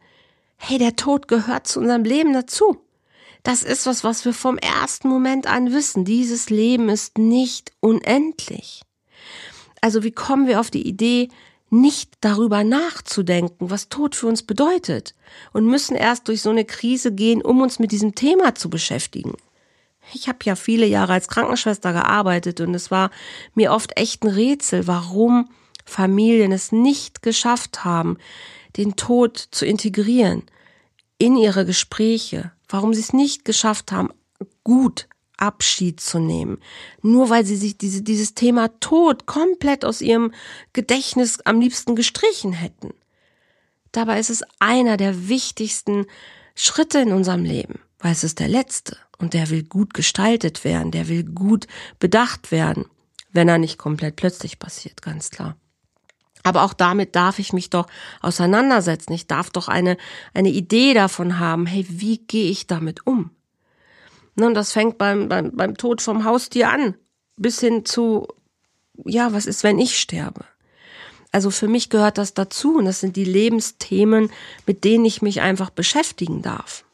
[0.56, 2.78] hey, der Tod gehört zu unserem Leben dazu.
[3.42, 6.04] Das ist was, was wir vom ersten Moment an wissen.
[6.04, 8.82] Dieses Leben ist nicht unendlich.
[9.80, 11.28] Also wie kommen wir auf die Idee,
[11.70, 15.14] nicht darüber nachzudenken, was Tod für uns bedeutet
[15.52, 19.34] und müssen erst durch so eine Krise gehen, um uns mit diesem Thema zu beschäftigen?
[20.12, 23.10] Ich habe ja viele Jahre als Krankenschwester gearbeitet und es war
[23.54, 25.48] mir oft echt ein Rätsel, warum
[25.84, 28.18] Familien es nicht geschafft haben,
[28.76, 30.42] den Tod zu integrieren
[31.18, 34.10] in ihre Gespräche, warum sie es nicht geschafft haben,
[34.64, 36.58] gut Abschied zu nehmen,
[37.00, 40.32] nur weil sie sich diese, dieses Thema Tod komplett aus ihrem
[40.72, 42.92] Gedächtnis am liebsten gestrichen hätten.
[43.92, 46.06] Dabei ist es einer der wichtigsten
[46.54, 48.98] Schritte in unserem Leben, weil es ist der letzte.
[49.18, 51.66] Und der will gut gestaltet werden, der will gut
[51.98, 52.86] bedacht werden,
[53.32, 55.56] wenn er nicht komplett plötzlich passiert, ganz klar.
[56.44, 57.88] Aber auch damit darf ich mich doch
[58.20, 59.12] auseinandersetzen.
[59.12, 59.96] Ich darf doch eine,
[60.34, 63.30] eine Idee davon haben, hey, wie gehe ich damit um?
[64.36, 66.94] Ne, und das fängt beim, beim, beim Tod vom Haustier an,
[67.36, 68.28] bis hin zu,
[69.04, 70.44] ja, was ist, wenn ich sterbe?
[71.32, 74.30] Also für mich gehört das dazu und das sind die Lebensthemen,
[74.64, 76.84] mit denen ich mich einfach beschäftigen darf.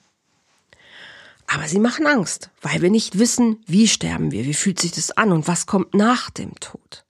[1.55, 5.13] Aber sie machen Angst, weil wir nicht wissen, wie sterben wir, wie fühlt sich das
[5.13, 7.05] an und was kommt nach dem Tod.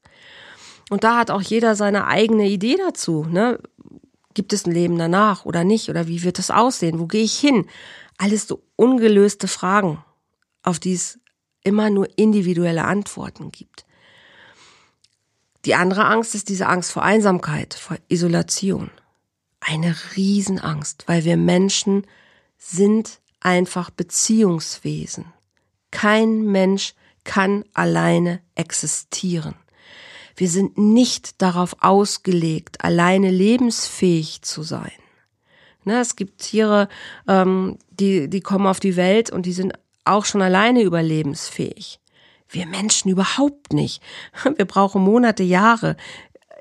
[0.90, 3.24] Und da hat auch jeder seine eigene Idee dazu.
[3.24, 3.58] Ne?
[4.34, 5.88] Gibt es ein Leben danach oder nicht?
[5.88, 6.98] Oder wie wird das aussehen?
[6.98, 7.66] Wo gehe ich hin?
[8.18, 10.04] Alles so ungelöste Fragen,
[10.62, 11.18] auf die es
[11.62, 13.86] immer nur individuelle Antworten gibt.
[15.64, 18.90] Die andere Angst ist diese Angst vor Einsamkeit, vor Isolation.
[19.60, 22.06] Eine Riesenangst, weil wir Menschen
[22.58, 25.26] sind einfach Beziehungswesen.
[25.92, 29.54] Kein Mensch kann alleine existieren.
[30.36, 34.90] Wir sind nicht darauf ausgelegt, alleine lebensfähig zu sein.
[35.84, 36.88] Ne, es gibt Tiere,
[37.28, 42.00] ähm, die, die kommen auf die Welt und die sind auch schon alleine überlebensfähig.
[42.48, 44.02] Wir Menschen überhaupt nicht.
[44.56, 45.96] Wir brauchen Monate, Jahre,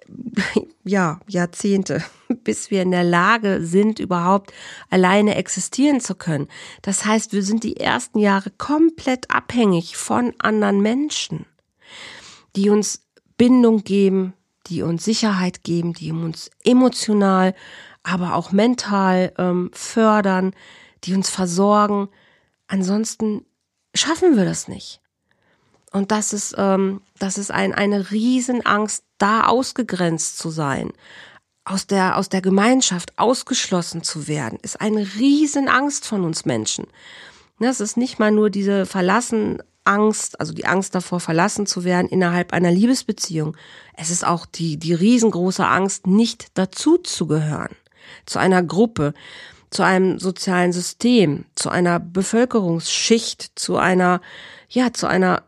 [0.84, 2.04] ja, Jahrzehnte,
[2.44, 4.54] bis wir in der Lage sind, überhaupt
[4.90, 6.48] alleine existieren zu können.
[6.82, 11.46] Das heißt, wir sind die ersten Jahre komplett abhängig von anderen Menschen,
[12.56, 13.02] die uns
[13.38, 14.34] Bindung geben,
[14.68, 17.54] die uns Sicherheit geben, die uns emotional,
[18.04, 20.54] aber auch mental ähm, fördern,
[21.04, 22.10] die uns versorgen.
[22.68, 23.46] Ansonsten
[23.94, 25.02] schaffen wir das nicht.
[25.92, 30.92] Und das ist, ähm, das ist ein, eine Riesenangst, da ausgegrenzt zu sein,
[31.64, 36.86] aus der, aus der Gemeinschaft ausgeschlossen zu werden, ist eine Riesenangst von uns Menschen.
[37.62, 42.10] Das ist nicht mal nur diese verlassen Angst, also die Angst davor, verlassen zu werden
[42.10, 43.56] innerhalb einer Liebesbeziehung.
[43.96, 47.74] Es ist auch die, die riesengroße Angst, nicht dazu zu gehören,
[48.26, 49.14] zu einer Gruppe,
[49.70, 54.20] zu einem sozialen System, zu einer Bevölkerungsschicht, zu einer,
[54.68, 55.44] ja, zu einer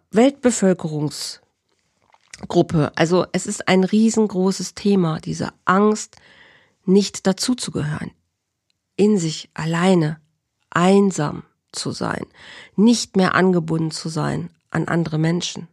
[2.36, 2.92] Weltbevölkerungsgruppe.
[2.96, 6.18] Also es ist ein riesengroßes Thema, diese Angst,
[6.86, 8.12] nicht dazu zu gehören,
[8.96, 10.20] in sich alleine,
[10.70, 12.26] einsam zu sein,
[12.76, 15.68] nicht mehr angebunden zu sein an andere Menschen.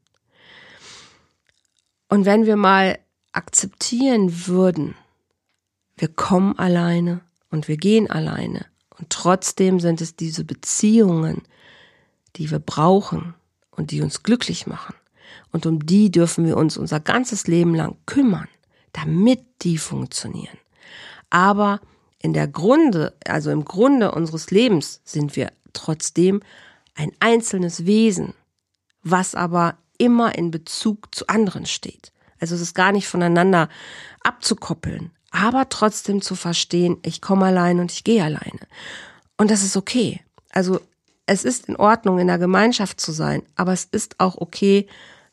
[2.09, 2.98] Und wenn wir mal
[3.33, 4.94] akzeptieren würden,
[5.96, 7.20] wir kommen alleine
[7.51, 8.66] und wir gehen alleine
[8.98, 11.42] und trotzdem sind es diese Beziehungen,
[12.37, 13.35] die wir brauchen
[13.70, 14.94] und die uns glücklich machen.
[15.53, 18.49] Und um die dürfen wir uns unser ganzes Leben lang kümmern,
[18.93, 20.59] damit die funktionieren.
[21.31, 21.81] Aber
[22.19, 26.41] in der Grunde, also im Grunde unseres Lebens sind wir trotzdem
[26.95, 28.35] ein einzelnes Wesen,
[29.03, 32.12] was aber immer in Bezug zu anderen steht.
[32.41, 33.69] Also es ist gar nicht voneinander
[34.23, 38.61] abzukoppeln, aber trotzdem zu verstehen, ich komme allein und ich gehe alleine.
[39.37, 40.21] Und das ist okay.
[40.51, 40.81] Also
[41.27, 44.87] es ist in Ordnung, in der Gemeinschaft zu sein, aber es ist auch okay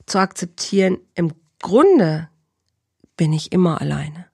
[0.09, 2.29] zu akzeptieren, im Grunde
[3.17, 4.25] bin ich immer alleine.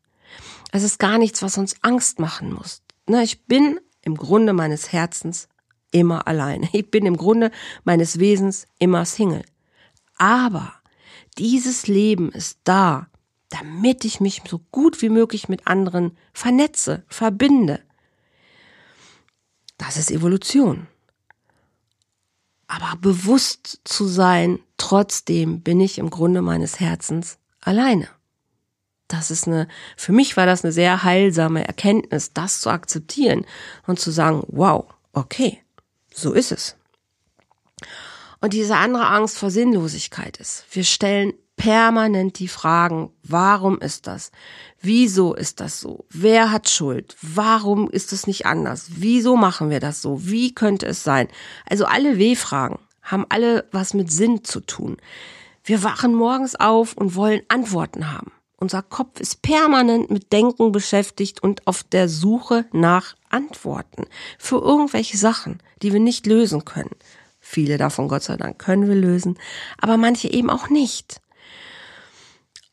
[0.72, 2.82] Es ist gar nichts, was uns Angst machen muss.
[3.08, 5.48] Na, ich bin im Grunde meines Herzens
[5.92, 6.70] immer alleine.
[6.74, 7.52] Ich bin im Grunde
[7.84, 9.44] meines Wesens immer Single.
[10.18, 10.74] Aber
[11.38, 13.08] dieses Leben ist da,
[13.50, 17.82] damit ich mich so gut wie möglich mit anderen vernetze, verbinde.
[19.78, 20.88] Das ist Evolution.
[22.68, 28.08] Aber bewusst zu sein, trotzdem bin ich im Grunde meines Herzens alleine.
[29.08, 33.46] Das ist eine, für mich war das eine sehr heilsame Erkenntnis, das zu akzeptieren
[33.86, 35.62] und zu sagen, wow, okay,
[36.12, 36.76] so ist es.
[38.42, 40.66] Und diese andere Angst vor Sinnlosigkeit ist.
[40.72, 44.32] Wir stellen permanent die Fragen, warum ist das?
[44.82, 46.06] Wieso ist das so?
[46.10, 47.16] Wer hat Schuld?
[47.22, 48.88] Warum ist es nicht anders?
[48.96, 50.26] Wieso machen wir das so?
[50.26, 51.28] Wie könnte es sein?
[51.70, 54.98] Also alle W-Fragen haben alle was mit Sinn zu tun.
[55.64, 58.32] Wir wachen morgens auf und wollen Antworten haben.
[58.58, 64.06] Unser Kopf ist permanent mit Denken beschäftigt und auf der Suche nach Antworten
[64.40, 66.96] für irgendwelche Sachen, die wir nicht lösen können.
[67.40, 69.38] Viele davon, Gott sei Dank, können wir lösen,
[69.80, 71.22] aber manche eben auch nicht.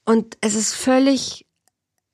[0.05, 1.47] Und es ist völlig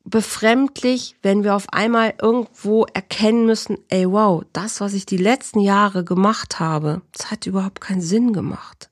[0.04, 5.60] befremdlich, wenn wir auf einmal irgendwo erkennen müssen, ey wow, das, was ich die letzten
[5.60, 8.90] Jahre gemacht habe, das hat überhaupt keinen Sinn gemacht.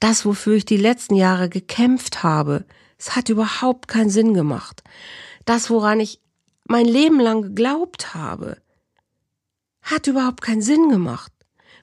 [0.00, 2.64] Das, wofür ich die letzten Jahre gekämpft habe,
[2.98, 4.82] es hat überhaupt keinen Sinn gemacht.
[5.44, 6.20] Das, woran ich
[6.64, 8.58] mein Leben lang geglaubt habe,
[9.82, 11.32] hat überhaupt keinen Sinn gemacht.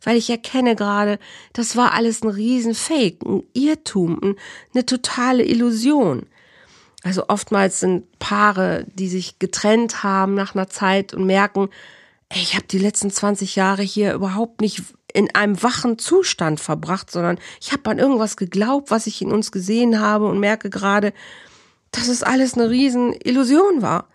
[0.04, 1.18] Weil ich erkenne gerade,
[1.54, 4.36] das war alles ein Riesenfake, ein Irrtum,
[4.74, 6.26] eine totale Illusion.
[7.04, 11.70] Also oftmals sind Paare, die sich getrennt haben nach einer Zeit und merken,
[12.30, 14.82] ey, ich habe die letzten 20 Jahre hier überhaupt nicht
[15.14, 19.52] in einem wachen Zustand verbracht, sondern ich habe an irgendwas geglaubt, was ich in uns
[19.52, 21.14] gesehen habe und merke gerade,
[21.92, 24.08] dass es alles eine riesen Illusion war.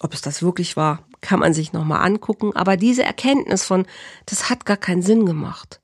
[0.00, 3.86] Ob es das wirklich war, kann man sich nochmal angucken, aber diese Erkenntnis von,
[4.26, 5.80] das hat gar keinen Sinn gemacht.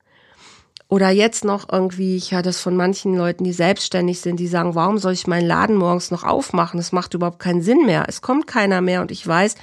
[0.87, 4.75] Oder jetzt noch irgendwie, ich höre das von manchen Leuten, die selbstständig sind, die sagen,
[4.75, 6.77] warum soll ich meinen Laden morgens noch aufmachen?
[6.77, 8.05] Das macht überhaupt keinen Sinn mehr.
[8.07, 9.55] Es kommt keiner mehr und ich weiß,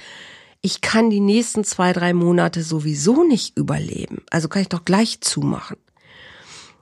[0.61, 4.23] ich kann die nächsten zwei, drei Monate sowieso nicht überleben.
[4.31, 5.77] Also kann ich doch gleich zumachen.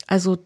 [0.07, 0.37] Also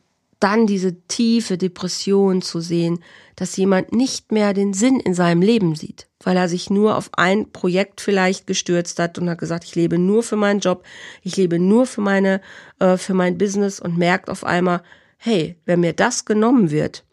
[0.45, 3.03] dann diese tiefe Depression zu sehen,
[3.35, 7.09] dass jemand nicht mehr den Sinn in seinem Leben sieht, weil er sich nur auf
[7.13, 10.83] ein Projekt vielleicht gestürzt hat und hat gesagt, ich lebe nur für meinen Job,
[11.23, 12.41] ich lebe nur für meine,
[12.77, 14.83] äh, für mein Business und merkt auf einmal,
[15.17, 17.05] hey, wenn mir das genommen wird,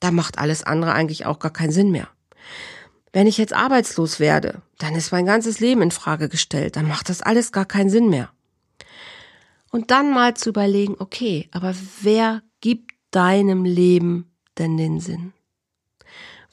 [0.00, 2.08] dann macht alles andere eigentlich auch gar keinen Sinn mehr.
[3.12, 7.10] Wenn ich jetzt arbeitslos werde, dann ist mein ganzes Leben in Frage gestellt, dann macht
[7.10, 8.33] das alles gar keinen Sinn mehr.
[9.74, 15.32] Und dann mal zu überlegen, okay, aber wer gibt deinem Leben denn den Sinn?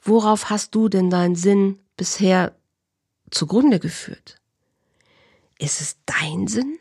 [0.02, 2.56] Worauf hast du denn deinen Sinn bisher
[3.30, 4.40] zugrunde geführt?
[5.56, 6.80] Ist es dein Sinn?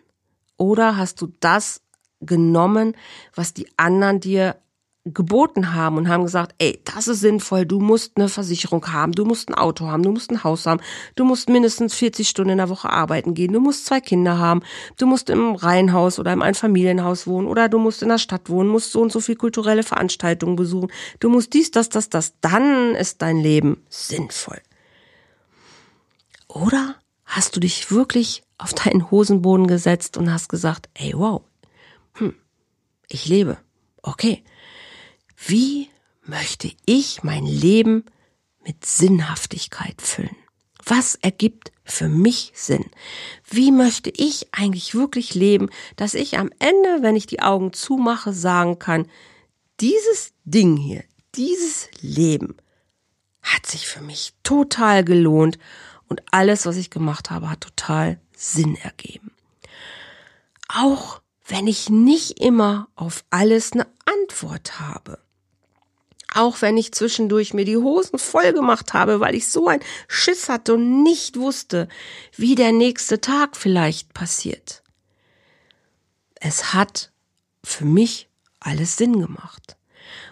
[0.58, 1.84] Oder hast du das
[2.22, 2.98] genommen,
[3.36, 4.60] was die anderen dir
[5.04, 9.26] geboten haben und haben gesagt, ey, das ist sinnvoll, du musst eine Versicherung haben, du
[9.26, 10.80] musst ein Auto haben, du musst ein Haus haben,
[11.16, 14.62] du musst mindestens 40 Stunden in der Woche arbeiten gehen, du musst zwei Kinder haben,
[14.98, 18.70] du musst im Reihenhaus oder im Einfamilienhaus wohnen oder du musst in der Stadt wohnen,
[18.70, 22.94] musst so und so viel kulturelle Veranstaltungen besuchen, du musst dies, das, das, das, dann
[22.94, 24.62] ist dein Leben sinnvoll.
[26.48, 31.42] Oder hast du dich wirklich auf deinen Hosenboden gesetzt und hast gesagt, ey, wow,
[32.14, 32.36] hm,
[33.08, 33.58] ich lebe,
[34.04, 34.44] okay,
[35.48, 35.90] wie
[36.24, 38.06] möchte ich mein Leben
[38.64, 40.36] mit Sinnhaftigkeit füllen?
[40.86, 42.86] Was ergibt für mich Sinn?
[43.50, 48.34] Wie möchte ich eigentlich wirklich leben, dass ich am Ende, wenn ich die Augen zumache,
[48.34, 49.08] sagen kann,
[49.80, 51.04] dieses Ding hier,
[51.36, 52.56] dieses Leben
[53.42, 55.58] hat sich für mich total gelohnt
[56.08, 59.32] und alles, was ich gemacht habe, hat total Sinn ergeben.
[60.68, 65.20] Auch wenn ich nicht immer auf alles eine Antwort habe.
[66.34, 70.48] Auch wenn ich zwischendurch mir die Hosen voll gemacht habe, weil ich so ein Schiss
[70.48, 71.90] hatte und nicht wusste,
[72.36, 74.82] wie der nächste Tag vielleicht passiert.
[76.36, 77.12] Es hat
[77.64, 79.76] für mich alles Sinn gemacht.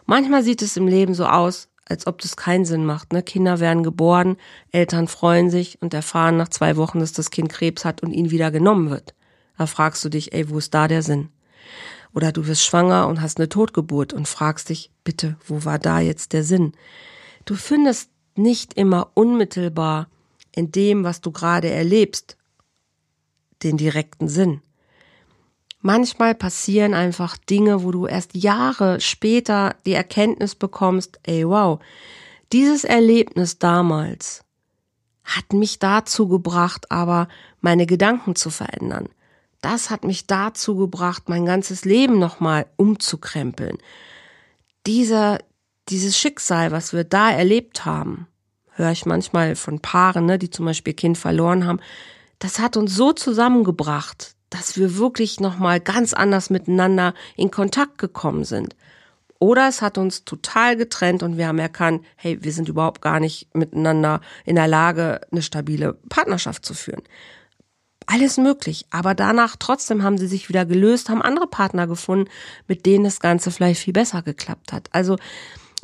[0.06, 3.12] Manchmal sieht es im Leben so aus, als ob das keinen Sinn macht.
[3.12, 3.22] Ne?
[3.22, 4.38] Kinder werden geboren,
[4.72, 8.32] Eltern freuen sich und erfahren nach zwei Wochen, dass das Kind Krebs hat und ihnen
[8.32, 9.14] wieder genommen wird.
[9.58, 11.30] Da fragst du dich, ey, wo ist da der Sinn?
[12.14, 16.00] Oder du wirst schwanger und hast eine Totgeburt und fragst dich, bitte, wo war da
[16.00, 16.74] jetzt der Sinn?
[17.46, 20.08] Du findest nicht immer unmittelbar
[20.56, 22.38] in dem, was du gerade erlebst,
[23.64, 24.62] den direkten Sinn.
[25.82, 31.80] Manchmal passieren einfach Dinge, wo du erst Jahre später die Erkenntnis bekommst, ey wow,
[32.52, 34.44] dieses Erlebnis damals
[35.24, 37.28] hat mich dazu gebracht, aber
[37.62, 39.08] meine Gedanken zu verändern
[39.62, 43.78] das hat mich dazu gebracht, mein ganzes Leben nochmal umzukrempeln.
[44.88, 45.40] Dieser,
[45.90, 48.28] dieses Schicksal, was wir da erlebt haben,
[48.76, 51.80] höre ich manchmal von Paaren, ne, die zum Beispiel Kind verloren haben,
[52.40, 58.46] das hat uns so zusammengebracht, dass wir wirklich nochmal ganz anders miteinander in Kontakt gekommen
[58.46, 58.76] sind.
[59.40, 63.20] Oder es hat uns total getrennt und wir haben erkannt, hey, wir sind überhaupt gar
[63.20, 67.04] nicht miteinander in der Lage, eine stabile Partnerschaft zu führen
[68.10, 68.86] alles möglich.
[68.90, 72.30] Aber danach trotzdem haben sie sich wieder gelöst, haben andere Partner gefunden,
[72.68, 74.90] mit denen das Ganze vielleicht viel besser geklappt hat.
[74.92, 75.18] Also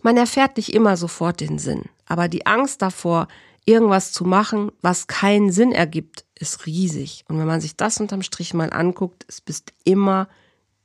[0.02, 1.84] man erfährt nicht immer sofort den Sinn.
[2.08, 3.28] Aber die Angst davor,
[3.66, 7.24] irgendwas zu machen, was keinen Sinn ergibt, ist riesig.
[7.28, 10.28] Und wenn man sich das unterm Strich mal anguckt, es bist immer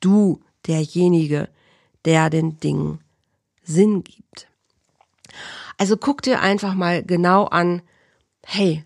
[0.00, 1.48] du derjenige,
[2.04, 3.00] der den Dingen
[3.62, 4.46] Sinn gibt.
[5.78, 7.80] Also guck dir einfach mal genau an,
[8.44, 8.84] hey,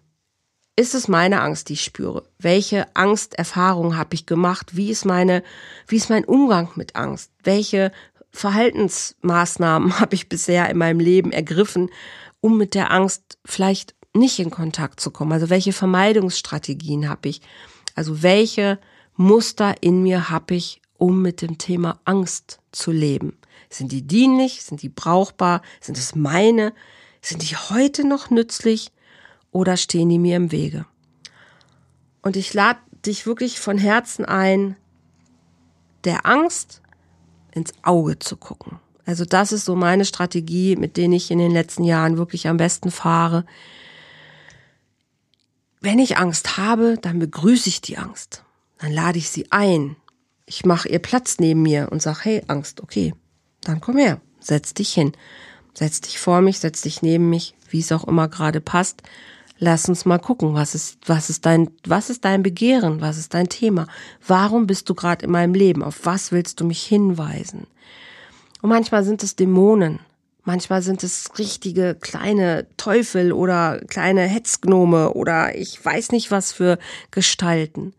[0.77, 2.25] ist es meine Angst, die ich spüre?
[2.39, 4.77] Welche Angsterfahrung habe ich gemacht?
[4.77, 5.43] Wie ist meine,
[5.87, 7.31] wie ist mein Umgang mit Angst?
[7.43, 7.93] Welche
[8.33, 11.91] Verhaltensmaßnahmen habe ich bisher in meinem Leben ergriffen,
[12.41, 15.33] um mit der Angst vielleicht nicht in Kontakt zu kommen?
[15.33, 17.41] Also welche Vermeidungsstrategien habe ich?
[17.95, 18.81] Also welche
[19.17, 23.39] Muster in mir habe ich, um mit dem Thema Angst zu leben?
[23.71, 24.65] Sind die dienlich?
[24.65, 25.63] Sind die brauchbar?
[25.81, 26.73] Sind es meine?
[27.21, 28.91] Sind die heute noch nützlich?
[29.55, 30.85] Oder stehen die mir im Wege?
[32.21, 34.77] Und ich lade dich wirklich von Herzen ein,
[36.03, 36.83] der Angst
[37.53, 38.81] ins Auge zu gucken.
[39.07, 42.57] Also das ist so meine Strategie, mit denen ich in den letzten Jahren wirklich am
[42.57, 43.47] besten fahre.
[45.81, 48.43] Wenn ich Angst habe, dann begrüße ich die Angst.
[48.79, 49.97] Dann lade ich sie ein.
[50.47, 53.15] Ich mache ihr Platz neben mir und sage, hey Angst, okay,
[53.63, 55.13] dann komm her, setz dich hin.
[55.75, 59.03] Setz dich vor mich, setz dich neben mich, wie es auch immer gerade passt
[59.59, 63.35] Lass uns mal gucken, was ist, was ist dein, was ist dein Begehren, was ist
[63.35, 63.87] dein Thema?
[64.27, 65.83] Warum bist du gerade in meinem Leben?
[65.83, 67.67] Auf was willst du mich hinweisen?
[68.63, 70.01] Und manchmal sind es Dämonen,
[70.43, 76.79] manchmal sind es richtige kleine Teufel oder kleine Hetzgnome oder ich weiß nicht was für
[77.11, 77.95] Gestalten.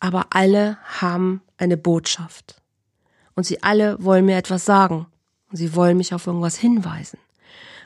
[0.00, 2.60] Aber alle haben eine Botschaft.
[3.34, 5.06] Und sie alle wollen mir etwas sagen.
[5.50, 7.18] Und sie wollen mich auf irgendwas hinweisen.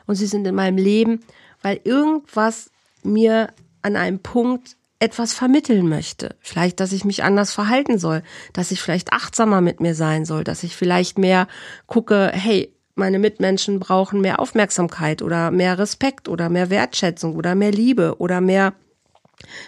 [0.07, 1.21] Und sie sind in meinem Leben
[1.65, 2.69] weil irgendwas
[3.01, 3.51] mir
[3.81, 6.35] an einem Punkt etwas vermitteln möchte.
[6.39, 8.21] Vielleicht, dass ich mich anders verhalten soll,
[8.53, 11.47] dass ich vielleicht achtsamer mit mir sein soll, dass ich vielleicht mehr
[11.87, 17.71] gucke, hey, meine Mitmenschen brauchen mehr Aufmerksamkeit oder mehr Respekt oder mehr Wertschätzung oder mehr
[17.71, 18.75] Liebe oder mehr,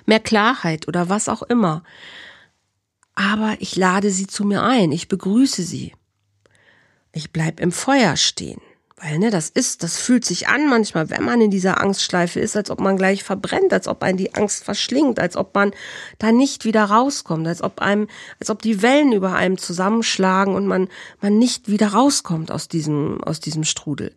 [0.06, 1.82] mehr Klarheit oder was auch immer.
[3.16, 5.96] Aber ich lade sie zu mir ein, ich begrüße sie.
[7.12, 8.62] Ich bleib im Feuer stehen.
[9.00, 12.58] Weil, ne, das ist, das fühlt sich an manchmal, wenn man in dieser Angstschleife ist,
[12.58, 15.72] als ob man gleich verbrennt, als ob einen die Angst verschlingt, als ob man
[16.18, 18.08] da nicht wieder rauskommt, als ob einem,
[18.40, 20.90] als ob die Wellen über einem zusammenschlagen und man,
[21.22, 24.16] man nicht wieder rauskommt aus diesem, aus diesem Strudel.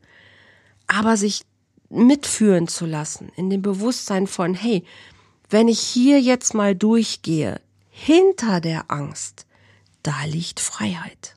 [0.86, 1.42] Aber sich
[1.90, 4.84] mitführen zu lassen, in dem Bewusstsein von, hey,
[5.50, 7.60] wenn ich hier jetzt mal durchgehe,
[7.90, 9.44] hinter der Angst,
[10.02, 11.36] da liegt Freiheit.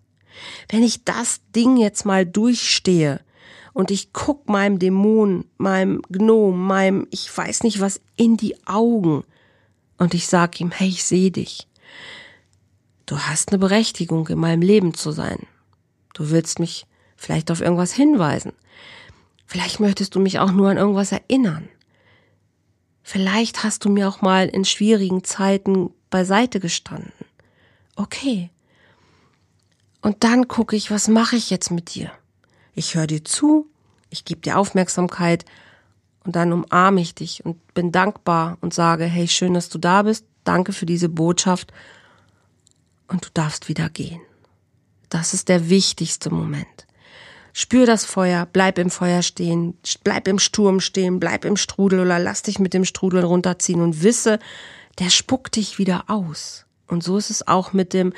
[0.69, 3.19] Wenn ich das Ding jetzt mal durchstehe,
[3.73, 9.23] und ich guck meinem Dämon, meinem Gnom, meinem ich weiß nicht was in die Augen
[9.97, 11.67] und ich sag ihm, hey, ich sehe dich.
[13.05, 15.47] Du hast eine Berechtigung in meinem Leben zu sein.
[16.13, 18.53] Du willst mich vielleicht auf irgendwas hinweisen.
[19.45, 21.67] Vielleicht möchtest du mich auch nur an irgendwas erinnern.
[23.01, 27.11] Vielleicht hast du mir auch mal in schwierigen Zeiten beiseite gestanden.
[27.95, 28.49] Okay.
[30.01, 32.11] Und dann gucke ich, was mache ich jetzt mit dir?
[32.75, 33.67] Ich höre dir zu,
[34.09, 35.45] ich gebe dir Aufmerksamkeit
[36.23, 40.03] und dann umarme ich dich und bin dankbar und sage, hey, schön, dass du da
[40.03, 41.73] bist, danke für diese Botschaft
[43.07, 44.21] und du darfst wieder gehen.
[45.09, 46.87] Das ist der wichtigste Moment.
[47.55, 52.17] Spür das Feuer, bleib im Feuer stehen, bleib im Sturm stehen, bleib im Strudel oder
[52.17, 54.39] lass dich mit dem Strudel runterziehen und wisse,
[54.97, 56.65] der spuckt dich wieder aus.
[56.87, 58.13] Und so ist es auch mit dem,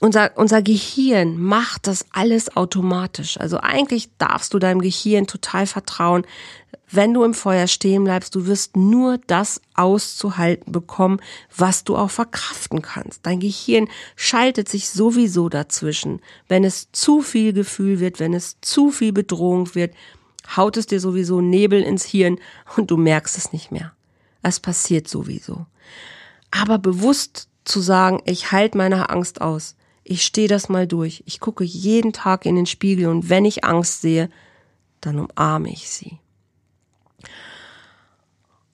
[0.00, 3.38] unser, unser Gehirn macht das alles automatisch.
[3.38, 6.24] Also eigentlich darfst du deinem Gehirn total vertrauen.
[6.90, 11.20] Wenn du im Feuer stehen bleibst, du wirst nur das auszuhalten bekommen,
[11.54, 13.26] was du auch verkraften kannst.
[13.26, 16.20] Dein Gehirn schaltet sich sowieso dazwischen.
[16.46, 19.94] Wenn es zu viel Gefühl wird, wenn es zu viel Bedrohung wird,
[20.56, 22.38] haut es dir sowieso Nebel ins Hirn
[22.76, 23.92] und du merkst es nicht mehr.
[24.42, 25.66] Es passiert sowieso.
[26.50, 29.74] Aber bewusst zu sagen, ich halte meine Angst aus,
[30.08, 31.22] ich stehe das mal durch.
[31.26, 34.30] Ich gucke jeden Tag in den Spiegel und wenn ich Angst sehe,
[35.02, 36.18] dann umarme ich sie.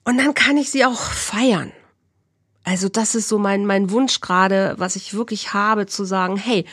[0.05, 1.73] Und dann kann ich sie auch feiern.
[2.63, 6.65] Also das ist so mein, mein Wunsch gerade, was ich wirklich habe, zu sagen, hey,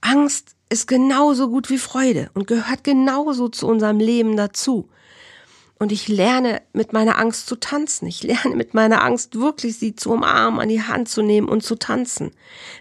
[0.00, 4.88] Angst ist genauso gut wie Freude und gehört genauso zu unserem Leben dazu.
[5.78, 8.06] Und ich lerne mit meiner Angst zu tanzen.
[8.06, 11.62] Ich lerne mit meiner Angst wirklich sie zu umarmen, an die Hand zu nehmen und
[11.62, 12.30] zu tanzen.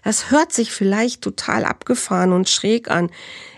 [0.04, 3.10] Das hört sich vielleicht total abgefahren und schräg an.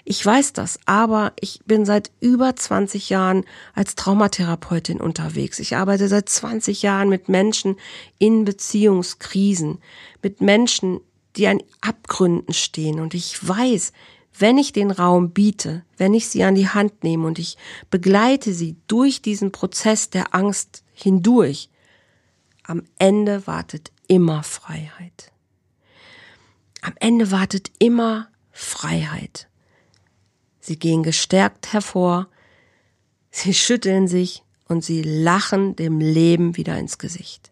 [0.05, 3.43] Ich weiß das, aber ich bin seit über 20 Jahren
[3.75, 5.59] als Traumatherapeutin unterwegs.
[5.59, 7.75] Ich arbeite seit 20 Jahren mit Menschen
[8.17, 9.79] in Beziehungskrisen,
[10.23, 10.99] mit Menschen,
[11.35, 12.99] die an Abgründen stehen.
[12.99, 13.91] Und ich weiß,
[14.39, 17.57] wenn ich den Raum biete, wenn ich sie an die Hand nehme und ich
[17.89, 21.69] begleite sie durch diesen Prozess der Angst hindurch,
[22.63, 25.31] am Ende wartet immer Freiheit.
[26.81, 29.47] Am Ende wartet immer Freiheit.
[30.59, 32.27] Sie gehen gestärkt hervor,
[33.31, 37.51] sie schütteln sich und sie lachen dem Leben wieder ins Gesicht.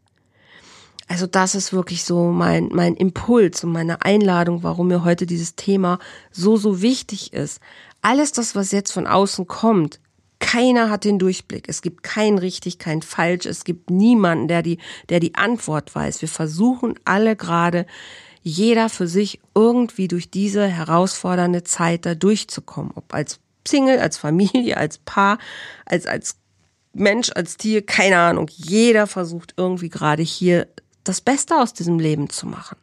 [1.08, 5.56] Also das ist wirklich so mein, mein Impuls und meine Einladung, warum mir heute dieses
[5.56, 6.00] Thema
[6.32, 7.60] so, so wichtig ist.
[8.02, 10.00] Alles das, was jetzt von außen kommt,
[10.40, 11.70] keiner hat den Durchblick.
[11.70, 13.46] Es gibt kein richtig, kein falsch.
[13.46, 14.80] Es gibt niemanden, der die,
[15.10, 16.22] der die Antwort weiß.
[16.22, 17.86] Wir versuchen alle gerade,
[18.42, 22.92] jeder für sich irgendwie durch diese herausfordernde Zeit da durchzukommen.
[22.96, 25.40] Ob als Single, als Familie, als Paar,
[25.86, 26.36] als, als
[26.94, 28.50] Mensch, als Tier, keine Ahnung.
[28.54, 30.68] Jeder versucht irgendwie gerade hier
[31.06, 32.78] das Beste aus diesem Leben zu machen.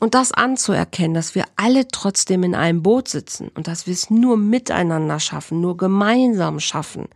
[0.00, 4.10] Und das anzuerkennen, dass wir alle trotzdem in einem Boot sitzen und dass wir es
[4.10, 7.08] nur miteinander schaffen, nur gemeinsam schaffen,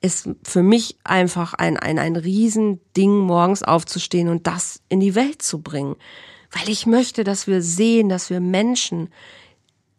[0.00, 5.42] ist für mich einfach ein, ein, ein Riesending, morgens aufzustehen und das in die Welt
[5.42, 5.96] zu bringen.
[6.50, 9.10] Weil ich möchte, dass wir sehen, dass wir Menschen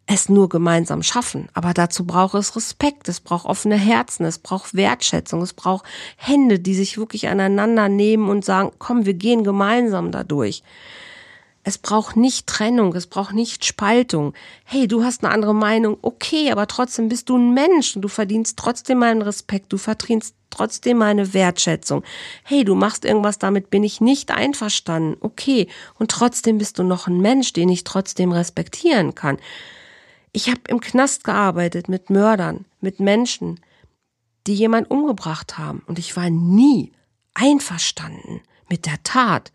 [0.06, 1.48] es nur gemeinsam schaffen.
[1.52, 5.84] Aber dazu braucht es Respekt, es braucht offene Herzen, es braucht Wertschätzung, es braucht
[6.16, 10.62] Hände, die sich wirklich aneinander nehmen und sagen, komm, wir gehen gemeinsam dadurch.
[11.68, 14.34] Es braucht nicht Trennung, es braucht nicht Spaltung.
[14.64, 18.08] Hey, du hast eine andere Meinung, okay, aber trotzdem bist du ein Mensch und du
[18.08, 22.04] verdienst trotzdem meinen Respekt, du verdienst trotzdem meine Wertschätzung.
[22.44, 25.66] Hey, du machst irgendwas, damit bin ich nicht einverstanden, okay,
[25.98, 29.38] und trotzdem bist du noch ein Mensch, den ich trotzdem respektieren kann.
[30.36, 33.58] Ich habe im Knast gearbeitet mit Mördern, mit Menschen,
[34.46, 35.82] die jemand umgebracht haben.
[35.86, 36.92] Und ich war nie
[37.32, 39.50] einverstanden mit der Tat.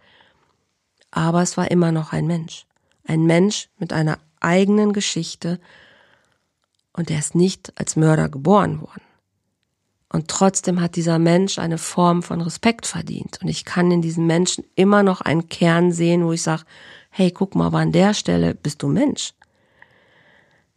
[1.12, 2.66] Aber es war immer noch ein Mensch.
[3.06, 5.60] Ein Mensch mit einer eigenen Geschichte.
[6.94, 9.04] Und er ist nicht als Mörder geboren worden.
[10.10, 13.38] Und trotzdem hat dieser Mensch eine Form von Respekt verdient.
[13.40, 16.64] Und ich kann in diesem Menschen immer noch einen Kern sehen, wo ich sage,
[17.12, 19.36] hey, guck mal, aber an der Stelle bist du Mensch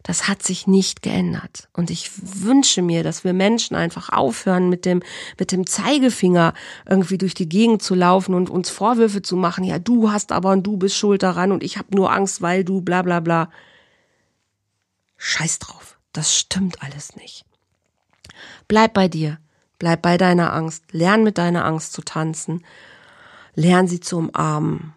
[0.05, 1.67] das hat sich nicht geändert.
[1.73, 5.01] Und ich wünsche mir, dass wir Menschen einfach aufhören, mit dem,
[5.39, 6.53] mit dem Zeigefinger
[6.87, 9.63] irgendwie durch die Gegend zu laufen und uns Vorwürfe zu machen.
[9.63, 12.63] Ja, du hast aber und du bist schuld daran und ich habe nur Angst, weil
[12.63, 13.49] du bla bla bla.
[15.17, 15.97] Scheiß drauf.
[16.13, 17.43] Das stimmt alles nicht.
[18.67, 19.39] Bleib bei dir.
[19.79, 20.83] Bleib bei deiner Angst.
[20.91, 22.63] Lern mit deiner Angst zu tanzen.
[23.55, 24.93] Lern sie zu umarmen.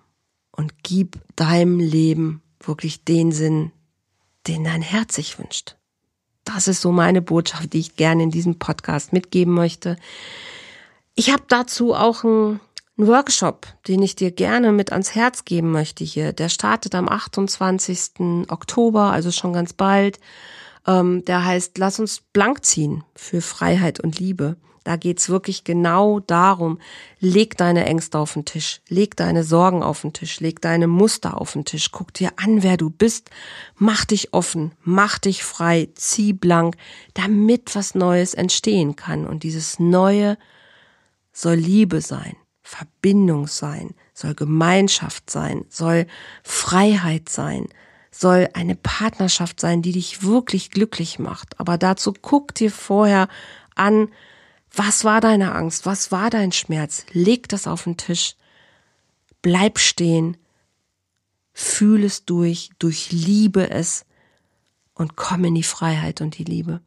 [0.51, 3.73] Und gib deinem Leben wirklich den Sinn,
[4.49, 5.77] den dein Herz sich wünscht.
[6.45, 9.97] Das ist so meine Botschaft, die ich gerne in diesem Podcast mitgeben möchte.
[11.15, 12.61] Ich habe dazu auch einen,
[12.99, 16.33] Workshop, den ich dir gerne mit ans Herz geben möchte hier.
[16.33, 18.49] Der startet am 28.
[18.49, 20.19] Oktober, also schon ganz bald.
[20.85, 24.57] Ähm, der heißt Lass uns blank ziehen für Freiheit und Liebe.
[24.85, 26.79] Da geht's wirklich genau darum,
[27.21, 31.41] leg deine Ängste auf den Tisch, leg deine Sorgen auf den Tisch, leg deine Muster
[31.41, 33.31] auf den Tisch, guck dir an, wer du bist,
[33.77, 36.77] mach dich offen, mach dich frei, zieh blank,
[37.15, 39.27] damit was Neues entstehen kann.
[39.27, 40.39] Und dieses Neue
[41.33, 46.07] soll Liebe sein, Verbindung sein, soll Gemeinschaft sein, soll
[46.43, 47.67] Freiheit sein,
[48.11, 51.59] soll eine Partnerschaft sein, die dich wirklich glücklich macht.
[51.61, 53.29] Aber dazu guck dir vorher
[53.75, 54.09] an,
[54.73, 55.87] was war deine Angst?
[55.87, 57.05] Was war dein Schmerz?
[57.13, 58.37] Leg das auf den Tisch.
[59.43, 60.37] Bleib stehen.
[61.53, 64.05] Fühl es durch, durchliebe es
[64.95, 66.81] und komm in die Freiheit und die Liebe.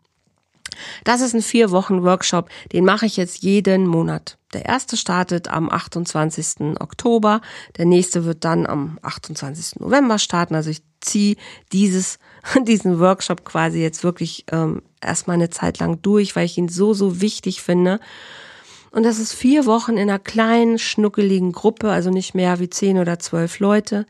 [1.04, 4.38] Das ist ein vier Wochen Workshop, den mache ich jetzt jeden Monat.
[4.54, 6.80] Der erste startet am 28.
[6.80, 7.42] Oktober,
[7.78, 9.80] der nächste wird dann am 28.
[9.80, 10.56] November starten.
[10.56, 11.36] Also ich ziehe
[11.72, 12.20] dieses,
[12.64, 16.94] diesen Workshop quasi jetzt wirklich ähm, erstmal eine Zeit lang durch, weil ich ihn so,
[16.94, 18.00] so wichtig finde.
[18.92, 22.98] Und das ist vier Wochen in einer kleinen, schnuckeligen Gruppe, also nicht mehr wie zehn
[22.98, 24.06] oder zwölf Leute,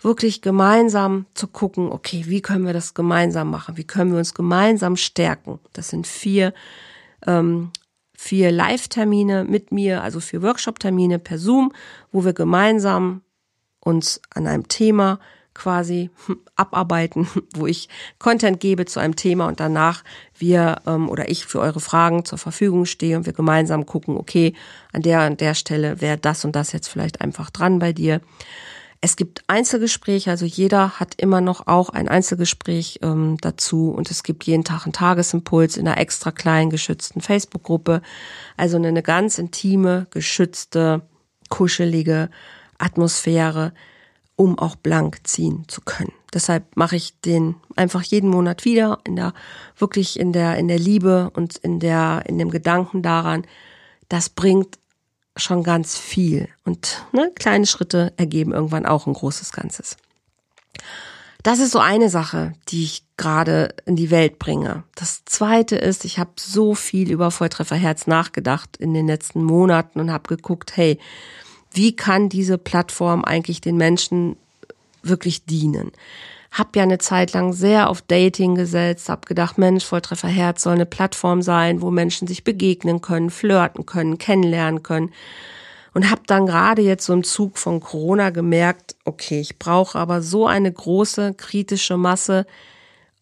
[0.00, 3.76] wirklich gemeinsam zu gucken, okay, wie können wir das gemeinsam machen?
[3.76, 5.58] Wie können wir uns gemeinsam stärken?
[5.72, 6.54] Das sind vier,
[7.26, 7.70] ähm,
[8.14, 11.72] vier Live-Termine mit mir, also vier Workshop-Termine per Zoom,
[12.12, 13.22] wo wir gemeinsam
[13.80, 15.18] uns an einem Thema
[15.54, 16.10] quasi
[16.56, 17.88] abarbeiten, wo ich
[18.18, 20.04] Content gebe zu einem Thema und danach
[20.36, 24.54] wir ähm, oder ich für eure Fragen zur Verfügung stehe und wir gemeinsam gucken, okay,
[24.92, 28.20] an der an der Stelle wäre das und das jetzt vielleicht einfach dran bei dir.
[29.04, 34.22] Es gibt Einzelgespräche, also jeder hat immer noch auch ein Einzelgespräch ähm, dazu und es
[34.22, 38.00] gibt jeden Tag einen Tagesimpuls in einer extra kleinen geschützten Facebook-Gruppe.
[38.56, 41.02] Also eine ganz intime, geschützte,
[41.48, 42.30] kuschelige
[42.78, 43.72] Atmosphäre,
[44.42, 46.12] um auch blank ziehen zu können.
[46.34, 49.34] Deshalb mache ich den einfach jeden Monat wieder in der
[49.76, 53.46] wirklich in der in der Liebe und in der in dem Gedanken daran,
[54.08, 54.78] das bringt
[55.36, 59.96] schon ganz viel und ne, kleine Schritte ergeben irgendwann auch ein großes Ganzes.
[61.44, 64.82] Das ist so eine Sache, die ich gerade in die Welt bringe.
[64.96, 70.10] Das zweite ist, ich habe so viel über Volltrefferherz nachgedacht in den letzten Monaten und
[70.10, 70.98] habe geguckt, hey,
[71.74, 74.36] wie kann diese Plattform eigentlich den Menschen
[75.02, 75.92] wirklich dienen?
[76.50, 80.74] Hab ja eine Zeit lang sehr auf Dating gesetzt, hab gedacht, Mensch, Volltreffer Herz soll
[80.74, 85.12] eine Plattform sein, wo Menschen sich begegnen können, flirten können, kennenlernen können.
[85.94, 90.22] Und hab dann gerade jetzt so im Zug von Corona gemerkt, okay, ich brauche aber
[90.22, 92.46] so eine große kritische Masse,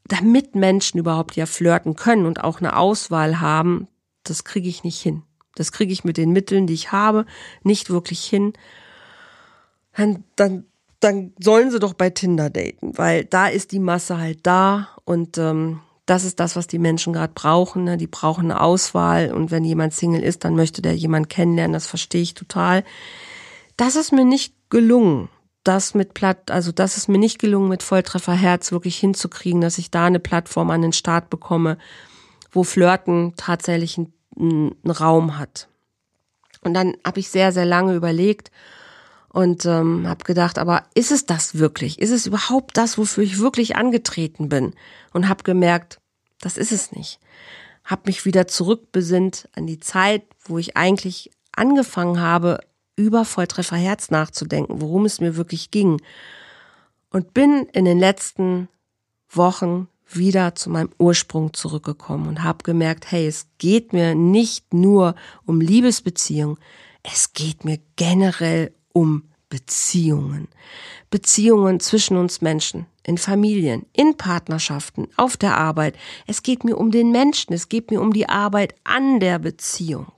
[0.04, 3.88] damit Menschen überhaupt ja flirten können und auch eine Auswahl haben,
[4.24, 5.22] das kriege ich nicht hin.
[5.60, 7.26] Das kriege ich mit den Mitteln, die ich habe,
[7.62, 8.52] nicht wirklich hin.
[9.94, 10.64] Dann, dann,
[11.00, 15.38] dann sollen sie doch bei Tinder daten, weil da ist die Masse halt da und
[15.38, 17.84] ähm, das ist das, was die Menschen gerade brauchen.
[17.84, 17.96] Ne?
[17.96, 21.72] Die brauchen eine Auswahl und wenn jemand Single ist, dann möchte der jemand kennenlernen.
[21.72, 22.82] Das verstehe ich total.
[23.76, 25.28] Das ist mir nicht gelungen.
[25.62, 29.78] das mit Platt, also das ist mir nicht gelungen, mit Volltreffer Herz wirklich hinzukriegen, dass
[29.78, 31.76] ich da eine Plattform an den Start bekomme,
[32.50, 35.68] wo Flirten tatsächlich einen, einen Raum hat.
[36.62, 38.50] Und dann habe ich sehr, sehr lange überlegt
[39.28, 42.00] und ähm, habe gedacht, aber ist es das wirklich?
[42.00, 44.74] Ist es überhaupt das, wofür ich wirklich angetreten bin?
[45.12, 46.00] Und habe gemerkt,
[46.40, 47.20] das ist es nicht.
[47.84, 52.60] Hab mich wieder zurückbesinnt an die Zeit, wo ich eigentlich angefangen habe,
[52.96, 56.02] über Volltreffer Herz nachzudenken, worum es mir wirklich ging.
[57.10, 58.68] Und bin in den letzten
[59.30, 65.14] Wochen wieder zu meinem Ursprung zurückgekommen und habe gemerkt, hey, es geht mir nicht nur
[65.46, 66.58] um Liebesbeziehungen,
[67.02, 70.48] es geht mir generell um Beziehungen.
[71.10, 75.96] Beziehungen zwischen uns Menschen, in Familien, in Partnerschaften, auf der Arbeit.
[76.26, 80.12] Es geht mir um den Menschen, es geht mir um die Arbeit an der Beziehung.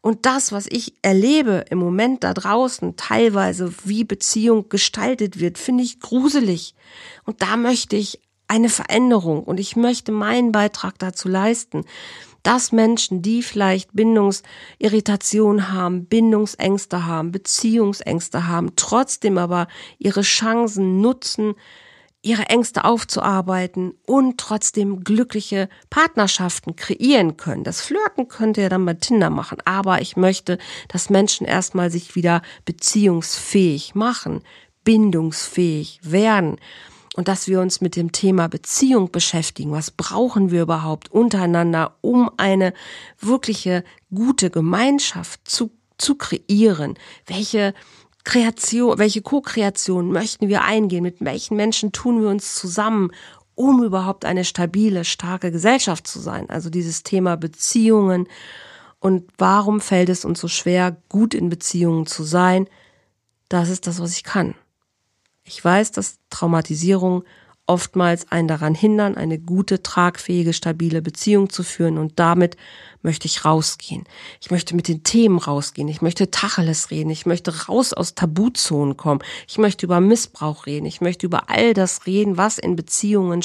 [0.00, 5.84] Und das, was ich erlebe im Moment da draußen, teilweise wie Beziehung gestaltet wird, finde
[5.84, 6.74] ich gruselig.
[7.24, 9.42] Und da möchte ich eine Veränderung.
[9.42, 11.84] Und ich möchte meinen Beitrag dazu leisten,
[12.44, 19.66] dass Menschen, die vielleicht Bindungsirritation haben, Bindungsängste haben, Beziehungsängste haben, trotzdem aber
[19.98, 21.54] ihre Chancen nutzen,
[22.20, 27.64] ihre Ängste aufzuarbeiten und trotzdem glückliche Partnerschaften kreieren können.
[27.64, 32.14] Das Flirten könnte ja dann bei Tinder machen, aber ich möchte, dass Menschen erstmal sich
[32.14, 34.42] wieder beziehungsfähig machen,
[34.84, 36.58] bindungsfähig werden
[37.14, 39.70] und dass wir uns mit dem Thema Beziehung beschäftigen.
[39.70, 42.74] Was brauchen wir überhaupt untereinander, um eine
[43.20, 46.98] wirkliche gute Gemeinschaft zu, zu kreieren?
[47.26, 47.72] Welche
[48.24, 51.04] Kreation, welche Co-Kreation möchten wir eingehen?
[51.04, 53.12] Mit welchen Menschen tun wir uns zusammen,
[53.54, 56.50] um überhaupt eine stabile, starke Gesellschaft zu sein?
[56.50, 58.26] Also dieses Thema Beziehungen.
[58.98, 62.66] Und warum fällt es uns so schwer, gut in Beziehungen zu sein?
[63.48, 64.56] Das ist das, was ich kann.
[65.44, 67.24] Ich weiß, dass Traumatisierung
[67.66, 71.96] oftmals einen daran hindern, eine gute, tragfähige, stabile Beziehung zu führen.
[71.98, 72.56] Und damit
[73.02, 74.04] möchte ich rausgehen.
[74.40, 75.88] Ich möchte mit den Themen rausgehen.
[75.88, 77.10] Ich möchte Tacheles reden.
[77.10, 79.22] Ich möchte raus aus Tabuzonen kommen.
[79.48, 80.86] Ich möchte über Missbrauch reden.
[80.86, 83.42] Ich möchte über all das reden, was in Beziehungen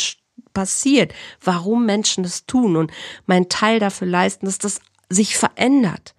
[0.54, 2.92] passiert, warum Menschen das tun und
[3.26, 6.16] meinen Teil dafür leisten, dass das sich verändert.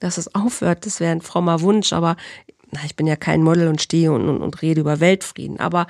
[0.00, 2.16] Dass es aufhört, das wäre ein frommer Wunsch, aber
[2.70, 5.86] na, ich bin ja kein Model und stehe und, und, und rede über Weltfrieden, aber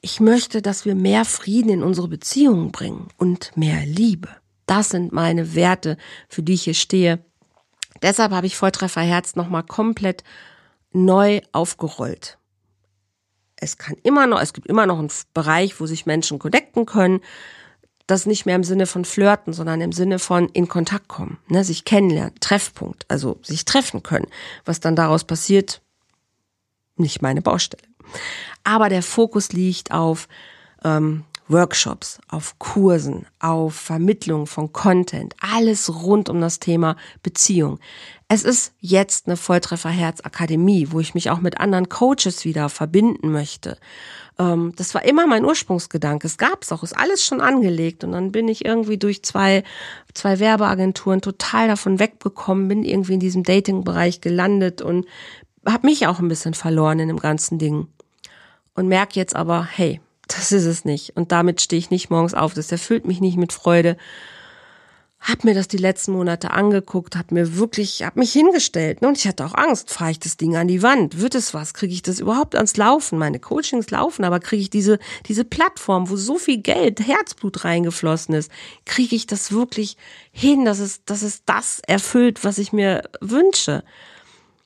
[0.00, 4.28] ich möchte, dass wir mehr Frieden in unsere Beziehungen bringen und mehr Liebe.
[4.66, 5.96] Das sind meine Werte,
[6.28, 7.22] für die ich hier stehe.
[8.02, 10.24] Deshalb habe ich Volltreffer Herz nochmal komplett
[10.92, 12.38] neu aufgerollt.
[13.56, 17.20] Es kann immer noch, es gibt immer noch einen Bereich, wo sich Menschen connecten können.
[18.10, 21.62] Das nicht mehr im Sinne von flirten, sondern im Sinne von in Kontakt kommen, ne,
[21.62, 24.26] sich kennenlernen, Treffpunkt, also sich treffen können.
[24.64, 25.80] Was dann daraus passiert,
[26.96, 27.84] nicht meine Baustelle.
[28.64, 30.26] Aber der Fokus liegt auf
[30.82, 37.80] ähm, Workshops, auf Kursen, auf Vermittlung von Content, alles rund um das Thema Beziehung.
[38.28, 39.90] Es ist jetzt eine Volltreffer
[40.22, 43.76] Akademie, wo ich mich auch mit anderen Coaches wieder verbinden möchte.
[44.38, 46.26] Ähm, das war immer mein Ursprungsgedanke.
[46.26, 48.04] Es gab es auch, ist alles schon angelegt.
[48.04, 49.64] Und dann bin ich irgendwie durch zwei,
[50.14, 55.06] zwei Werbeagenturen total davon wegbekommen, bin irgendwie in diesem Dating-Bereich gelandet und
[55.66, 57.88] habe mich auch ein bisschen verloren in dem ganzen Ding
[58.74, 60.00] und merke jetzt aber, hey,
[60.34, 61.16] das ist es nicht.
[61.16, 62.54] Und damit stehe ich nicht morgens auf.
[62.54, 63.96] Das erfüllt mich nicht mit Freude.
[65.20, 69.02] Hab mir das die letzten Monate angeguckt, hab mir wirklich, hab mich hingestellt.
[69.02, 69.08] Ne?
[69.08, 71.20] Und ich hatte auch Angst, fahre ich das Ding an die Wand?
[71.20, 71.74] Wird es was?
[71.74, 73.18] Kriege ich das überhaupt ans Laufen?
[73.18, 78.34] Meine Coachings laufen, aber kriege ich diese, diese Plattform, wo so viel Geld, Herzblut reingeflossen
[78.34, 78.50] ist,
[78.86, 79.98] kriege ich das wirklich
[80.32, 83.84] hin, dass es, dass es das erfüllt, was ich mir wünsche?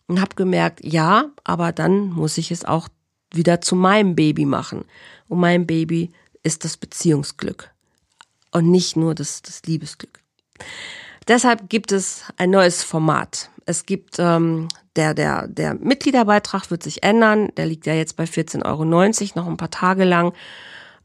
[0.07, 2.89] Und hab gemerkt, ja, aber dann muss ich es auch
[3.37, 4.85] wieder zu meinem Baby machen.
[5.29, 6.11] Und mein Baby
[6.43, 7.71] ist das Beziehungsglück
[8.53, 10.21] und nicht nur das, das Liebesglück.
[11.27, 13.51] Deshalb gibt es ein neues Format.
[13.67, 17.49] Es gibt ähm, der, der, der Mitgliederbeitrag wird sich ändern.
[17.57, 20.35] Der liegt ja jetzt bei 14,90 Euro noch ein paar Tage lang.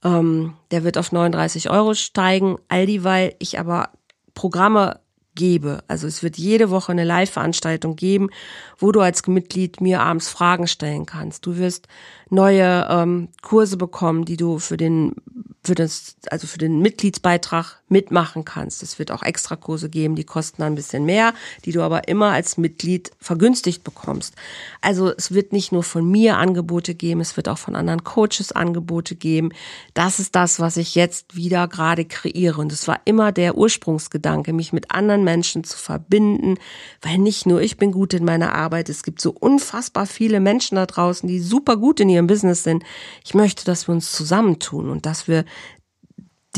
[0.03, 3.89] Ähm, der wird auf 39 Euro steigen, all dieweil ich aber
[4.33, 4.99] Programme
[5.39, 5.79] gebe.
[5.87, 8.29] Also es wird jede Woche eine Live-Veranstaltung geben,
[8.77, 11.45] wo du als Mitglied mir abends Fragen stellen kannst.
[11.45, 11.87] Du wirst
[12.29, 15.15] neue ähm, Kurse bekommen, die du für den
[15.61, 18.81] für das, also für den Mitgliedsbeitrag mitmachen kannst.
[18.81, 21.33] Es wird auch Extrakurse geben, die kosten ein bisschen mehr,
[21.65, 24.35] die du aber immer als Mitglied vergünstigt bekommst.
[24.79, 28.51] Also es wird nicht nur von mir Angebote geben, es wird auch von anderen Coaches
[28.51, 29.51] Angebote geben.
[29.93, 32.61] Das ist das, was ich jetzt wieder gerade kreiere.
[32.61, 36.55] Und es war immer der Ursprungsgedanke, mich mit anderen Menschen zu verbinden,
[37.01, 40.75] weil nicht nur ich bin gut in meiner Arbeit, es gibt so unfassbar viele Menschen
[40.75, 42.83] da draußen, die super gut in ihrem Business sind.
[43.25, 45.43] Ich möchte, dass wir uns zusammentun und dass wir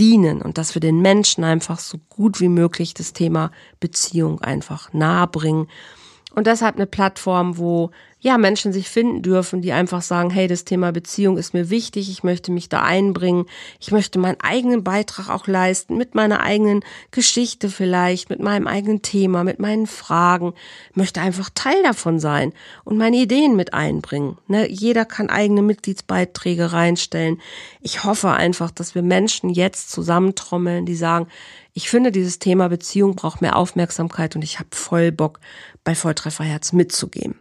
[0.02, 4.92] dienen und dass wir den Menschen einfach so gut wie möglich das Thema Beziehung einfach
[4.94, 5.68] nahebringen.
[6.34, 7.92] Und deshalb eine Plattform, wo
[8.24, 12.08] ja, Menschen sich finden dürfen, die einfach sagen, hey, das Thema Beziehung ist mir wichtig,
[12.08, 13.46] ich möchte mich da einbringen,
[13.80, 19.02] ich möchte meinen eigenen Beitrag auch leisten, mit meiner eigenen Geschichte vielleicht, mit meinem eigenen
[19.02, 20.54] Thema, mit meinen Fragen,
[20.94, 22.54] möchte einfach Teil davon sein
[22.84, 24.38] und meine Ideen mit einbringen.
[24.48, 24.70] Ne?
[24.70, 27.42] Jeder kann eigene Mitgliedsbeiträge reinstellen.
[27.82, 31.28] Ich hoffe einfach, dass wir Menschen jetzt zusammentrommeln, die sagen,
[31.74, 35.40] ich finde, dieses Thema Beziehung braucht mehr Aufmerksamkeit und ich habe voll Bock,
[35.84, 37.36] bei Volltrefferherz mitzugehen.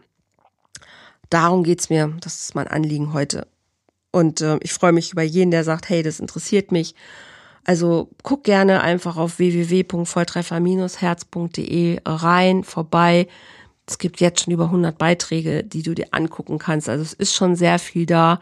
[1.29, 2.13] Darum geht's mir.
[2.21, 3.47] Das ist mein Anliegen heute.
[4.11, 6.93] Und äh, ich freue mich über jeden, der sagt, hey, das interessiert mich.
[7.63, 13.27] Also guck gerne einfach auf www.volltreffer-herz.de rein, vorbei.
[13.87, 16.89] Es gibt jetzt schon über 100 Beiträge, die du dir angucken kannst.
[16.89, 18.41] Also es ist schon sehr viel da.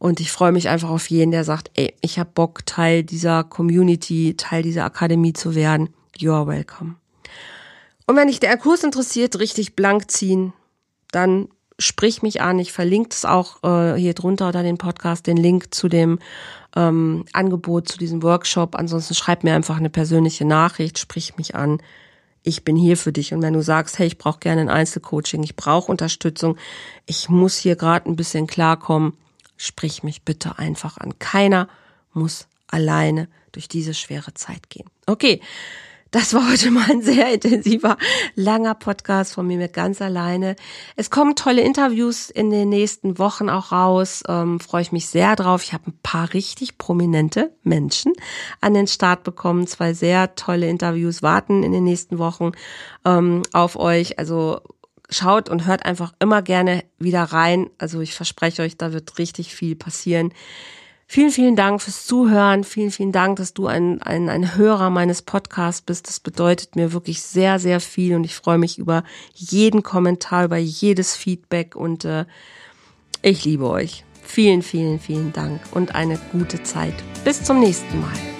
[0.00, 3.44] Und ich freue mich einfach auf jeden, der sagt, ey, ich habe Bock, Teil dieser
[3.44, 5.90] Community, Teil dieser Akademie zu werden.
[6.16, 6.94] You are welcome.
[8.06, 10.54] Und wenn dich der Kurs interessiert, richtig blank ziehen,
[11.12, 11.48] dann
[11.78, 12.58] sprich mich an.
[12.58, 16.18] Ich verlinke es auch äh, hier drunter oder den Podcast, den Link zu dem
[16.74, 18.76] ähm, Angebot, zu diesem Workshop.
[18.76, 21.76] Ansonsten schreib mir einfach eine persönliche Nachricht, sprich mich an.
[22.42, 23.34] Ich bin hier für dich.
[23.34, 26.56] Und wenn du sagst, hey, ich brauche gerne ein Einzelcoaching, ich brauche Unterstützung,
[27.04, 29.12] ich muss hier gerade ein bisschen klarkommen,
[29.60, 31.18] sprich mich bitte einfach an.
[31.18, 31.68] Keiner
[32.12, 34.88] muss alleine durch diese schwere Zeit gehen.
[35.06, 35.40] Okay.
[36.12, 37.96] Das war heute mal ein sehr intensiver,
[38.34, 40.56] langer Podcast von mir mit ganz alleine.
[40.96, 44.24] Es kommen tolle Interviews in den nächsten Wochen auch raus.
[44.26, 45.62] Ähm, Freue ich mich sehr drauf.
[45.62, 48.12] Ich habe ein paar richtig prominente Menschen
[48.60, 49.68] an den Start bekommen.
[49.68, 52.52] Zwei sehr tolle Interviews warten in den nächsten Wochen
[53.04, 54.18] ähm, auf euch.
[54.18, 54.62] Also
[55.10, 57.68] schaut und hört einfach immer gerne wieder rein.
[57.78, 60.32] Also ich verspreche euch, da wird richtig viel passieren.
[61.12, 62.62] Vielen, vielen Dank fürs Zuhören.
[62.62, 66.06] Vielen, vielen Dank, dass du ein, ein, ein Hörer meines Podcasts bist.
[66.06, 69.02] Das bedeutet mir wirklich sehr, sehr viel und ich freue mich über
[69.34, 72.26] jeden Kommentar, über jedes Feedback und äh,
[73.22, 74.04] ich liebe euch.
[74.22, 76.94] Vielen, vielen, vielen Dank und eine gute Zeit.
[77.24, 78.39] Bis zum nächsten Mal.